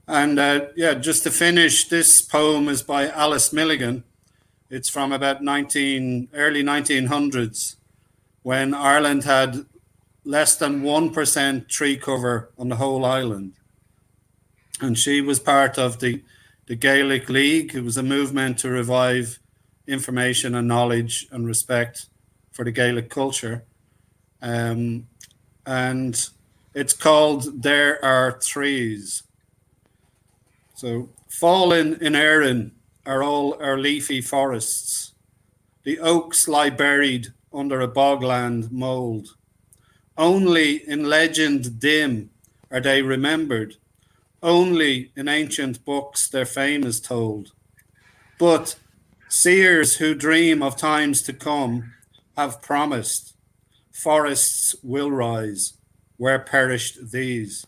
[0.06, 4.04] And uh, yeah, just to finish, this poem is by Alice Milligan
[4.68, 7.76] it's from about 19 early 1900s
[8.42, 9.66] when Ireland had
[10.24, 13.52] less than 1% tree cover on the whole island.
[14.80, 16.22] And she was part of the,
[16.66, 17.74] the Gaelic League.
[17.74, 19.38] It was a movement to revive
[19.86, 22.06] information and knowledge and respect
[22.52, 23.64] for the Gaelic culture.
[24.42, 25.06] Um,
[25.64, 26.28] and
[26.74, 29.22] it's called There Are Trees.
[30.74, 32.72] So, fallen in Erin
[33.06, 35.14] are all our leafy forests.
[35.84, 39.28] The oaks lie buried under a bogland mould.
[40.18, 42.30] Only in legend dim
[42.70, 43.76] are they remembered.
[44.46, 47.50] Only in ancient books their fame is told.
[48.38, 48.76] But
[49.28, 51.92] seers who dream of times to come
[52.36, 53.34] have promised
[53.90, 55.72] forests will rise
[56.16, 57.66] where perished these.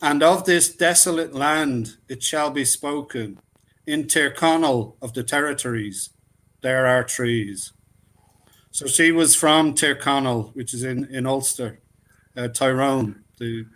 [0.00, 3.40] And of this desolate land it shall be spoken,
[3.88, 6.10] in Tyrconnell of the territories,
[6.60, 7.72] there are trees.
[8.70, 11.80] So she was from Tyrconnell, which is in, in Ulster,
[12.36, 13.66] uh, Tyrone, the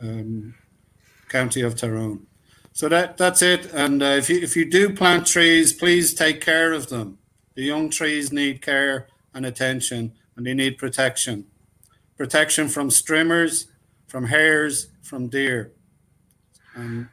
[0.00, 0.54] um,
[1.30, 2.26] county of Tyrone.
[2.72, 3.72] So that that's it.
[3.72, 7.18] And uh, if you if you do plant trees, please take care of them.
[7.54, 11.46] The young trees need care and attention, and they need protection.
[12.16, 13.66] Protection from strimmers,
[14.06, 15.72] from hares, from deer.
[16.74, 17.08] And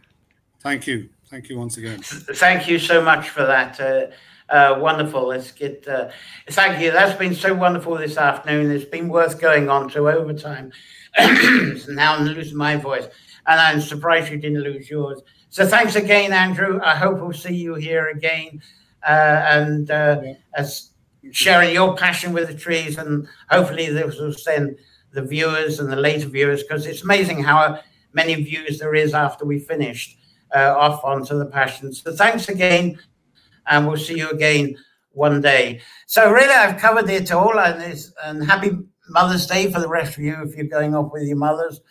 [0.61, 2.01] thank you, thank you once again.
[2.01, 3.79] Thank you so much for that.
[3.79, 4.07] Uh,
[4.49, 5.27] uh, wonderful.
[5.27, 5.87] Let's get.
[5.87, 6.09] Uh,
[6.51, 6.91] thank you.
[6.91, 8.71] That's been so wonderful this afternoon.
[8.71, 10.71] It's been worth going on to overtime.
[11.19, 13.07] now I'm losing my voice,
[13.47, 15.21] and I'm surprised you didn't lose yours.
[15.49, 16.79] So thanks again, Andrew.
[16.83, 18.61] I hope we'll see you here again,
[19.07, 20.21] uh, and uh,
[20.55, 20.91] as
[21.31, 24.77] sharing your passion with the trees, and hopefully this will send
[25.13, 27.79] the viewers and the later viewers because it's amazing how
[28.13, 30.17] many views there is after we finished
[30.55, 31.93] uh, off onto the passion.
[31.93, 32.99] So thanks again
[33.67, 34.75] and we'll see you again
[35.11, 35.81] one day.
[36.05, 38.77] So really, I've covered it all, and, and happy
[39.09, 41.81] Mother's Day for the rest of you if you're going off with your mothers.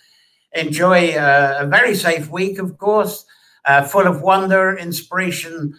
[0.54, 3.24] Enjoy uh, a very safe week, of course,
[3.64, 5.74] uh, full of wonder, inspiration,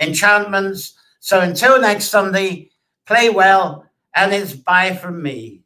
[0.00, 0.94] enchantments.
[1.20, 2.70] So until next Sunday,
[3.06, 5.62] play well, and it's bye from me.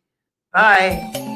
[0.53, 1.36] Bye.